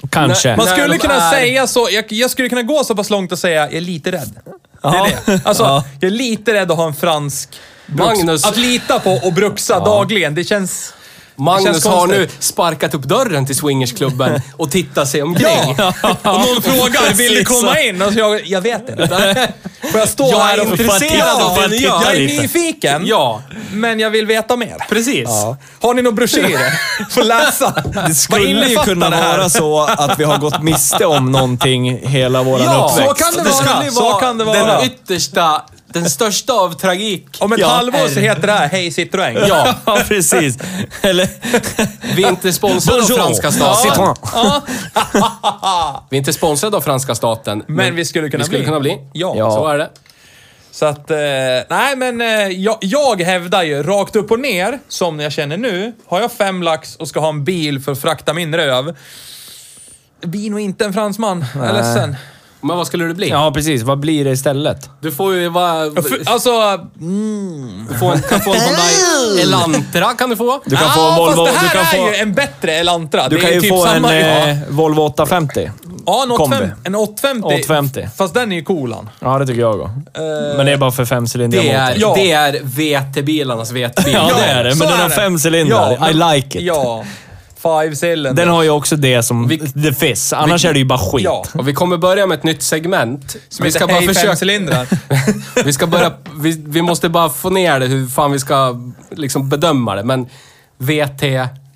[0.09, 0.55] Kanske.
[0.57, 1.87] Man skulle kunna är- säga så.
[1.91, 4.39] Jag, jag skulle kunna gå så pass långt och säga jag är lite rädd.
[4.45, 4.51] Det
[4.83, 5.07] Ja.
[5.07, 5.41] är det.
[5.45, 5.83] Alltså, Ja.
[5.99, 7.49] jag är lite rädd att ha en fransk
[7.85, 10.35] Magnus- Att lita på och bruxa dagligen.
[10.35, 10.93] Det känns...
[11.41, 15.75] Magnus har nu sparkat upp dörren till swingersklubben och tittar sig omkring.
[15.77, 15.93] Ja!
[16.23, 18.01] Och någon frågar, vill du komma in?
[18.01, 19.53] Och så jag, jag vet inte.
[19.91, 20.67] Får jag stå Jag är här och...
[20.79, 22.01] intresserad av det gör.
[22.03, 24.75] Jag är nyfiken, Ja, men jag vill veta mer.
[24.89, 25.29] precis.
[25.81, 26.73] Har ni några broschyrer?
[27.09, 27.83] Får läsa.
[28.07, 32.65] Det skulle ju kunna vara så att vi har gått miste om någonting hela våran
[32.65, 33.23] Ja, uppväxt.
[33.57, 34.13] så kan det vara.
[34.13, 34.77] Så kan det vara.
[34.77, 35.61] den yttersta,
[35.93, 37.25] den största av tragik.
[37.39, 39.45] Om ett Ja, halvår så heter det här Hej Citroën.
[39.47, 40.57] Ja, Ja, precis.
[41.01, 41.27] Eller...
[42.15, 43.91] vi är inte sponsrade av franska staten.
[43.91, 44.61] Citroën.
[46.09, 47.63] Vi är inte sponsrade av franska staten.
[47.67, 48.65] Men vi skulle kunna vi skulle bli.
[48.65, 48.97] kunna bli.
[49.13, 49.33] Ja.
[49.37, 49.51] Ja.
[49.51, 49.89] Så är det.
[50.71, 51.17] Så att, eh,
[51.69, 55.93] nej men eh, jag, jag hävdar ju rakt upp och ner, som jag känner nu.
[56.07, 58.95] Har jag fem lax och ska ha en bil för att frakta min röv.
[60.21, 61.45] Det blir nog inte en fransman.
[61.55, 62.15] Jag är ledsen.
[62.61, 63.29] Men vad skulle det bli?
[63.29, 63.81] Ja, precis.
[63.83, 64.89] Vad blir det istället?
[65.01, 65.91] Du får ju vara...
[66.25, 66.51] Alltså,
[67.89, 70.61] Du får en, kan få en Hyundai Elantra kan du få.
[70.65, 71.45] Du kan ah, få Volvo...
[71.45, 73.29] fast det Du här kan är få, ju en bättre Elantra.
[73.29, 75.71] du det kan är ju typ få en samma, eh, Volvo 850.
[76.05, 76.55] Ja, en kombi.
[76.55, 76.75] 850.
[76.83, 77.45] En 850.
[77.47, 78.07] 850.
[78.17, 79.09] Fast den är ju coolan.
[79.19, 79.91] Ja, det tycker jag också.
[80.57, 81.93] Men det är bara för femcylindriga Det är.
[81.97, 82.13] Ja.
[82.15, 84.13] det är VT-bilarnas VT-bil.
[84.13, 84.75] Ja, det är det.
[84.75, 85.15] Men den är har det.
[85.15, 85.97] fem cylindrar.
[85.99, 86.65] Ja, I like it.
[86.65, 87.03] Ja.
[87.61, 88.33] Five cylinder.
[88.33, 90.33] Den har ju också det som Vi- the fizz.
[90.33, 91.23] Annars är det ju bara skit.
[91.23, 91.45] Ja.
[91.53, 93.35] Och vi kommer börja med ett nytt segment.
[93.49, 94.85] Som vi ska bara Hej försöka...
[95.65, 96.13] Vi ska börja...
[96.39, 98.75] Vi, vi måste bara få ner det, hur fan vi ska
[99.11, 100.03] liksom bedöma det.
[100.03, 100.25] Men
[100.77, 101.23] VT...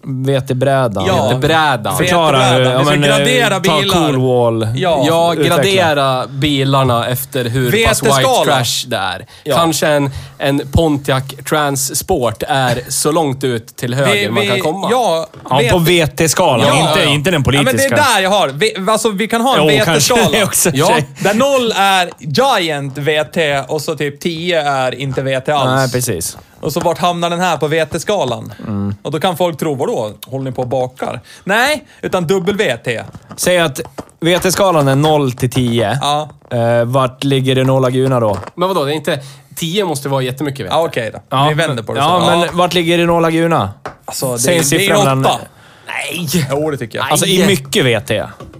[0.05, 1.05] VT-brädan.
[1.07, 1.29] Ja.
[1.29, 1.97] VT-brädan.
[1.97, 2.59] Förklara hur...
[2.59, 4.07] Vi ska men, eh, gradera ta bilar.
[4.11, 4.67] cool wall.
[4.75, 5.03] Ja.
[5.07, 9.25] Ja, gradera bilarna efter hur pass white trash det är.
[9.43, 9.55] Ja.
[9.55, 14.87] Kanske en, en Pontiac Transport är så långt ut till höger man kan komma.
[14.91, 16.67] Ja, Ja, vet- på VT-skalan.
[16.67, 17.09] Ja, inte, ja.
[17.09, 17.95] inte den Ja, men politiska.
[17.95, 18.47] det är där jag har.
[18.49, 20.47] Vi, alltså, vi kan ha en VT-skala.
[20.73, 20.97] Ja.
[21.19, 23.37] Där noll är Giant VT
[23.71, 25.69] och så typ 10 är inte VT alls.
[25.69, 26.37] Nej, precis.
[26.61, 28.53] Och så vart hamnar den här på VT-skalan?
[28.67, 28.95] Mm.
[29.01, 30.11] Och då kan folk tro, vadå?
[30.27, 31.21] Håller ni på och bakar?
[31.43, 33.03] Nej, utan dubbel-VT.
[33.35, 33.79] Säg att
[34.19, 35.99] VT-skalan är 0 till 10.
[36.01, 38.37] Ja, Eh, vart ligger Renault Laguna då?
[38.55, 39.19] Men vadå, det är inte...
[39.55, 40.69] 10 måste vara jättemycket VT.
[40.71, 41.45] ja okej då.
[41.49, 42.37] Vi vänder på det Ja, så.
[42.37, 43.73] men vart ligger Renault Laguna?
[44.05, 45.39] alltså, det, säg en det är siffra en mellan- åtta.
[45.87, 46.27] Nej!
[46.51, 47.07] Jo, det tycker jag.
[47.11, 48.09] Alltså i mycket VT.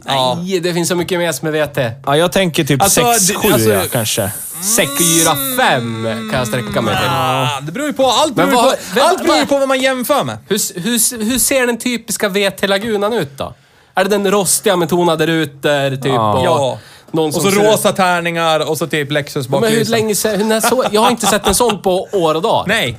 [0.05, 0.37] Ja.
[0.41, 1.77] Nej, det finns så mycket mer som är VT.
[2.05, 4.31] Ja, jag tänker typ Alltså, 6-7 det- alltså- ja, kanske.
[4.61, 7.07] 6, 4, 5 kan jag sträcka mig till.
[7.09, 8.05] Ah, det beror ju på.
[8.05, 10.37] Allt Men beror, vad- på, vem- allt beror ju vad- på vad man jämför med.
[10.49, 13.53] Hur, hur, hur ser den typiska VT-lagunan ut då?
[13.95, 16.05] Är det den rostiga med tonade rutor, typ?
[16.05, 16.33] Ja.
[16.33, 16.77] Och, Ja.
[17.11, 20.15] Någon Och som så ser ut- rosa tärningar och så typ Lexus Men hur länge
[20.15, 22.65] sen, hur, när så, Jag har inte sett en sån på år och dag.
[22.67, 22.97] Nej.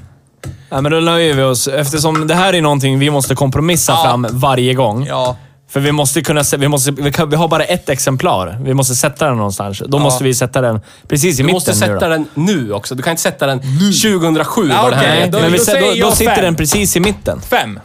[0.71, 1.69] Nej, men då nöjer vi oss.
[1.69, 4.03] Eftersom det här är någonting vi måste kompromissa Ja.
[4.05, 5.07] fram varje gång.
[5.07, 5.37] Ja.
[5.77, 6.45] För vi måste kunna...
[6.45, 8.59] se- Vi, måste, vi, kan, vi har bara ett exemplar.
[8.65, 9.83] Vi måste sätta den någonstans.
[9.87, 10.03] Då Ja.
[10.03, 12.09] måste vi sätta den precis i Du mitten måste nu sätta då.
[12.09, 12.95] den nu också.
[12.95, 13.61] Du kan inte sätta den
[14.03, 15.23] 2007 Ja, var det här okej.
[15.23, 15.27] är.
[15.33, 15.65] Då- Men vi, då
[16.01, 16.45] då, då sitter fem.
[16.45, 17.41] den precis i mitten.
[17.41, 17.81] Fem.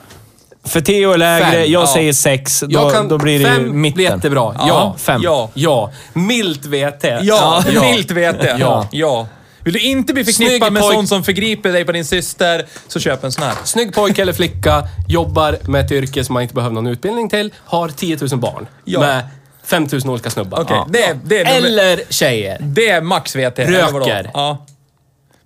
[0.64, 1.88] För Theo är lägre, Fem, jag ja.
[1.88, 2.60] säger sex.
[2.60, 3.96] Då, Jag kan, då blir det fem ju mitten.
[3.96, 4.56] blir jättebra.
[4.60, 4.68] Ja.
[4.68, 5.22] Ja, fem.
[5.24, 5.50] Ja.
[5.54, 5.92] Ja.
[6.14, 7.04] Milt VT.
[7.22, 7.82] Ja, ja.
[7.82, 8.60] milt vet jag.
[8.60, 8.88] Ja.
[8.92, 9.28] ja.
[9.64, 13.24] Vill du inte bli förknippad med sånt som förgriper dig på din syster, så köp
[13.24, 13.55] en sån här.
[13.64, 17.53] Snygg pojke eller flicka, jobbar med ett yrke som man inte behöver någon utbildning till,
[17.66, 18.68] har 10 000 barn.
[18.86, 18.99] Ja.
[18.99, 19.24] Med
[19.66, 20.59] 5 000 olika snubbar.
[20.62, 20.88] Okej, Ja.
[20.89, 22.57] det, är- det, är Eller tjejer.
[22.62, 23.59] det är max VT.
[23.59, 23.99] eller vadå?
[23.99, 24.32] Röker.
[24.34, 24.66] Ja.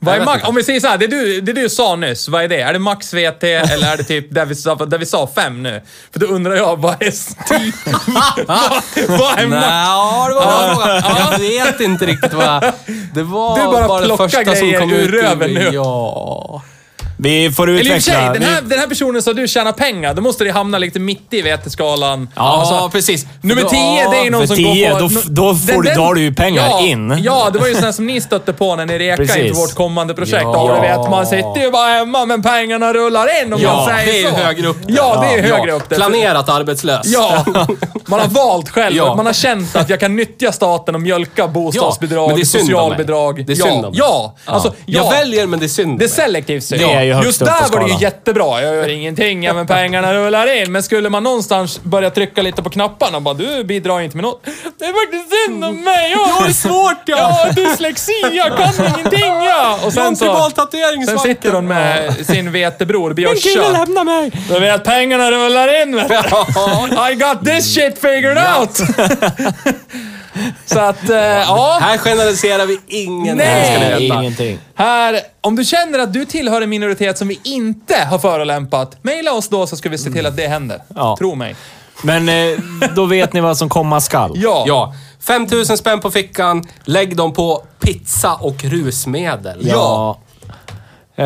[0.05, 2.43] Vad är max, om vi säger så här, det du, det du sa nyss, vad
[2.43, 2.61] är det?
[2.61, 5.63] Är det max VT eller är det typ där vi sa, där vi sa fem
[5.63, 5.81] nu?
[6.11, 7.71] För då undrar jag, vad är stil?
[8.47, 9.65] vad, vad är max?
[9.69, 11.29] Ja, det var en bra fråga.
[11.31, 12.61] Jag vet inte riktigt vad.
[13.13, 15.69] Det var Du bara det plockar första som grejer kom ur ut röven nu.
[15.73, 16.61] Ja.
[17.17, 18.13] Vi får Eller i och för utveckla...
[18.33, 20.99] sig, den här, den här personen sa du tjänar pengar, då måste det hamna lite
[20.99, 22.29] mitt i VT-skalan.
[22.35, 23.25] Ja, Alltså, precis.
[23.41, 25.07] Nummer 10, det är ju någon som 10, går på...
[25.07, 27.19] då då får du- då har du ju pengar ja, in.
[27.23, 30.13] Ja, det var ju sånt som ni stötte på när ni rekade inför vårt kommande
[30.13, 30.41] projekt.
[30.43, 30.67] Ja.
[30.69, 33.85] Ja, du vet, man sitter ju bara hemma, men pengarna rullar in om Ja, man
[33.97, 34.35] säger det är så.
[34.37, 34.77] högre upp.
[34.87, 35.55] Ja, det är ju Ja.
[35.57, 35.95] högre upp det.
[35.95, 37.01] Planerat arbetslös.
[37.05, 37.45] Ja,
[38.05, 38.95] man har valt själv.
[38.95, 39.15] Ja.
[39.15, 42.45] Man har känt att jag kan nyttja staten och mjölka bostadsbidrag, Ja, men det är
[42.45, 43.45] synd socialbidrag.
[43.45, 43.91] Det är ja, synd mig.
[43.93, 45.03] ja, alltså, ja.
[45.03, 45.99] Jag väljer, men det är synd.
[45.99, 46.81] Det är selektivt synd.
[46.81, 48.61] Det är ju högst Just upp på där var det ju jättebra.
[48.61, 50.71] Jag gör ingenting, ja, men pengarna rullar in.
[50.71, 54.23] Men skulle man någonstans börja trycka lite på knapparna och bara du bidrar inte med
[54.23, 54.45] något.
[54.79, 56.11] Det är faktiskt synd om mig.
[56.11, 57.17] Jag har svårt ja.
[57.17, 59.79] Jag har dyslexi, jag kan ingenting ja.
[59.85, 60.49] Och sen så...
[61.07, 63.71] Sen sitter hon med sin vetebror Björsa.
[63.71, 64.31] lämna mig!
[64.49, 65.99] Du vet, pengarna rullar in.
[67.11, 68.79] I got this shit figured out.
[70.75, 71.77] så att, eh, ja.
[71.81, 73.37] Här generaliserar vi ingen.
[73.37, 73.65] Nej.
[73.65, 74.21] ska ni Nej, veta.
[74.21, 74.59] ingenting.
[74.75, 79.33] Här, om du känner att du tillhör en minoritet som vi inte har förolämpat, mejla
[79.33, 80.81] oss då så ska vi se till att det händer.
[80.95, 81.15] Ja.
[81.19, 81.55] Tro mig.
[82.01, 82.59] Men eh,
[82.95, 84.31] då vet ni vad som komma skall.
[84.35, 84.63] Ja.
[84.67, 84.93] Ja.
[85.21, 86.63] 5 000 spänn på fickan.
[86.83, 89.67] Lägg dem på pizza och rusmedel.
[89.67, 90.19] Ja.
[91.17, 91.23] Eh,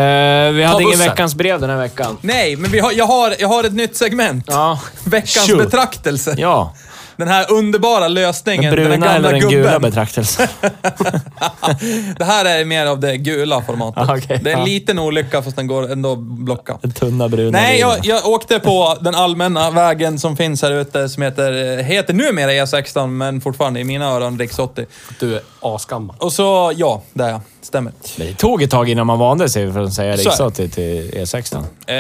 [0.52, 1.10] vi hade ingen bussen.
[1.10, 2.18] veckans brev den här veckan.
[2.22, 4.46] Nej, men vi har, jag, har, jag har ett nytt segment.
[4.48, 4.80] Ja.
[5.04, 5.58] Veckans Shoot.
[5.58, 6.36] betraktelse.
[6.38, 6.74] Ja.
[7.20, 8.76] Den här underbara lösningen.
[8.76, 9.82] Den den bruna här eller den gula gubben.
[9.82, 10.48] betraktelsen?
[12.18, 14.10] det här är mer av det gula formatet.
[14.10, 14.66] Ah, okej, det är en ja.
[14.66, 16.78] liten olycka fast den går ändå att blocka.
[16.82, 21.10] Den tunna bruna Nej, jag, jag åkte på den allmänna vägen som finns här ute
[21.10, 24.86] som heter, heter numera E16 men fortfarande i mina öron riks 80.
[25.20, 26.16] Du är asgammal.
[26.20, 27.42] Och så, ja, det är jag.
[27.62, 27.94] Stämmer.
[28.18, 31.12] Men det tog ett tag innan man vande sig från att säga riks till, till
[31.14, 31.64] E16.
[31.88, 31.96] Eh,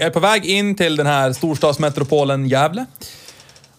[0.00, 2.86] Jag är på väg in till den här storstadsmetropolen Gävle.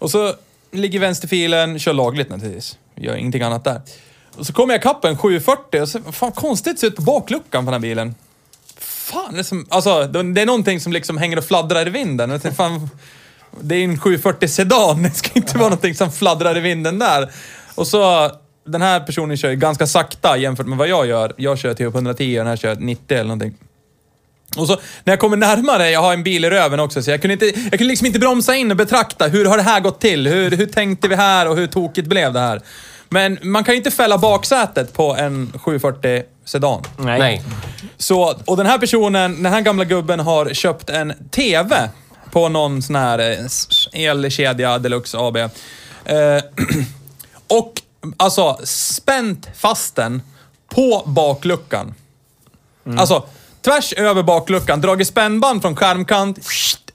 [0.01, 0.33] Och så
[0.71, 2.77] ligger vänsterfilen, kör lagligt naturligtvis.
[2.95, 3.81] Gör ingenting annat där.
[4.37, 7.65] Och så kommer jag ikapp en 740 och så, fan konstigt ser ut på bakluckan
[7.65, 8.15] på den här bilen.
[8.77, 12.29] Fan, det är, som, alltså, det är någonting som liksom hänger och fladdrar i vinden.
[12.29, 12.89] Jag tänkte, fan,
[13.61, 17.31] det är en 740 sedan, det ska inte vara någonting som fladdrar i vinden där.
[17.75, 18.31] Och så,
[18.65, 21.33] den här personen kör ju ganska sakta jämfört med vad jag gör.
[21.37, 23.55] Jag kör typ 110 och den här kör 90 eller någonting.
[24.57, 24.73] Och så
[25.03, 27.45] när jag kommer närmare, jag har en bil i röven också, så jag kunde, inte,
[27.45, 30.27] jag kunde liksom inte bromsa in och betrakta hur har det här gått till?
[30.27, 32.61] Hur, hur tänkte vi här och hur tokigt blev det här?
[33.09, 36.81] Men man kan ju inte fälla baksätet på en 740 sedan.
[36.97, 37.19] Nej.
[37.19, 37.43] Nej.
[37.97, 41.89] Så, och den här personen, den här gamla gubben har köpt en TV
[42.31, 45.37] på någon sån här eh, elkedja Deluxe AB.
[45.37, 45.49] Eh,
[47.47, 47.73] och
[48.17, 50.21] alltså spänt fast den
[50.69, 51.93] på bakluckan.
[52.97, 53.23] Alltså
[53.65, 56.39] tvärs över bakluckan, dragit spännband från skärmkant,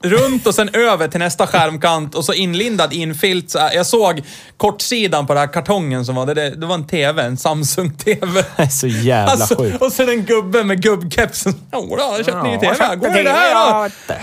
[0.01, 3.51] runt och sen över till nästa skärmkant och så inlindad i en filt.
[3.51, 3.69] Så.
[3.73, 4.21] Jag såg
[4.57, 8.43] kortsidan på den här kartongen som var, det, det, det var en TV, en Samsung-TV.
[8.57, 9.81] Det är så jävla Alltså, sjukt.
[9.81, 11.53] och sen en gubbe med gubbkepsen.
[11.73, 12.95] Jodå, jag har köpt ny TV.
[12.95, 14.15] Går det här då?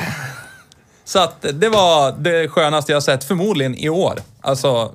[1.05, 4.19] Så att det var det skönaste jag sett, förmodligen i år.
[4.41, 4.93] Alltså,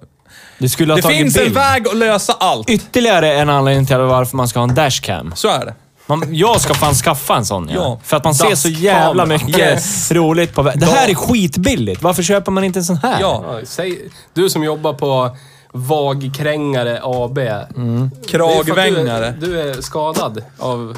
[0.57, 1.55] Du skulle ha det tagit finns en bild.
[1.55, 2.69] väg att lösa allt.
[2.69, 5.33] Ytterligare en anledning till varför man ska ha en dashcam.
[5.35, 5.73] Så är det.
[6.09, 7.75] Man, jag ska fan skaffa en sån ja.
[7.81, 7.99] Ja.
[8.03, 10.11] För att man ser så jävla mycket Yes.
[10.11, 10.63] roligt på.
[10.63, 12.01] Det här är skitbilligt.
[12.01, 13.17] Varför köper man inte en sån här?
[13.21, 13.43] Ja.
[13.47, 13.99] Ja, säg,
[14.33, 15.35] du som jobbar på
[15.71, 17.37] Vagkrängare AB.
[17.39, 19.33] Att Kragvängare.
[19.39, 20.97] Du, är- du är skadad av...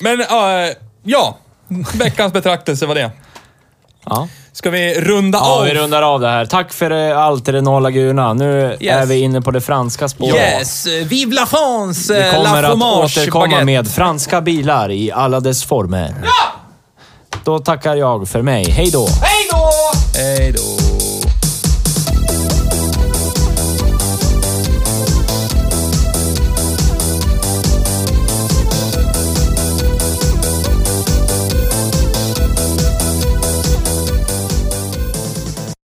[0.00, 0.26] Men, äh,
[1.02, 1.38] ja.
[1.94, 3.10] Veckans betraktelse var det.
[4.10, 4.28] Ja.
[4.52, 5.64] Ska vi runda Ja, av?
[5.64, 6.46] vi rundar av det här.
[6.46, 8.34] Tack för eh, allt, Renault Laguna.
[8.34, 8.96] Nu Yes.
[9.02, 10.34] är vi inne på det franska spåret.
[10.34, 10.86] Yes!
[10.86, 12.12] Vive la France!
[12.14, 13.64] Vi eh, kommer la att återkomma baguette.
[13.64, 16.14] med franska bilar i alla dess former.
[17.44, 18.70] Då tackar jag för mig.
[18.70, 19.06] Hej då!
[19.22, 19.70] Hej då!
[20.18, 20.93] Hej då!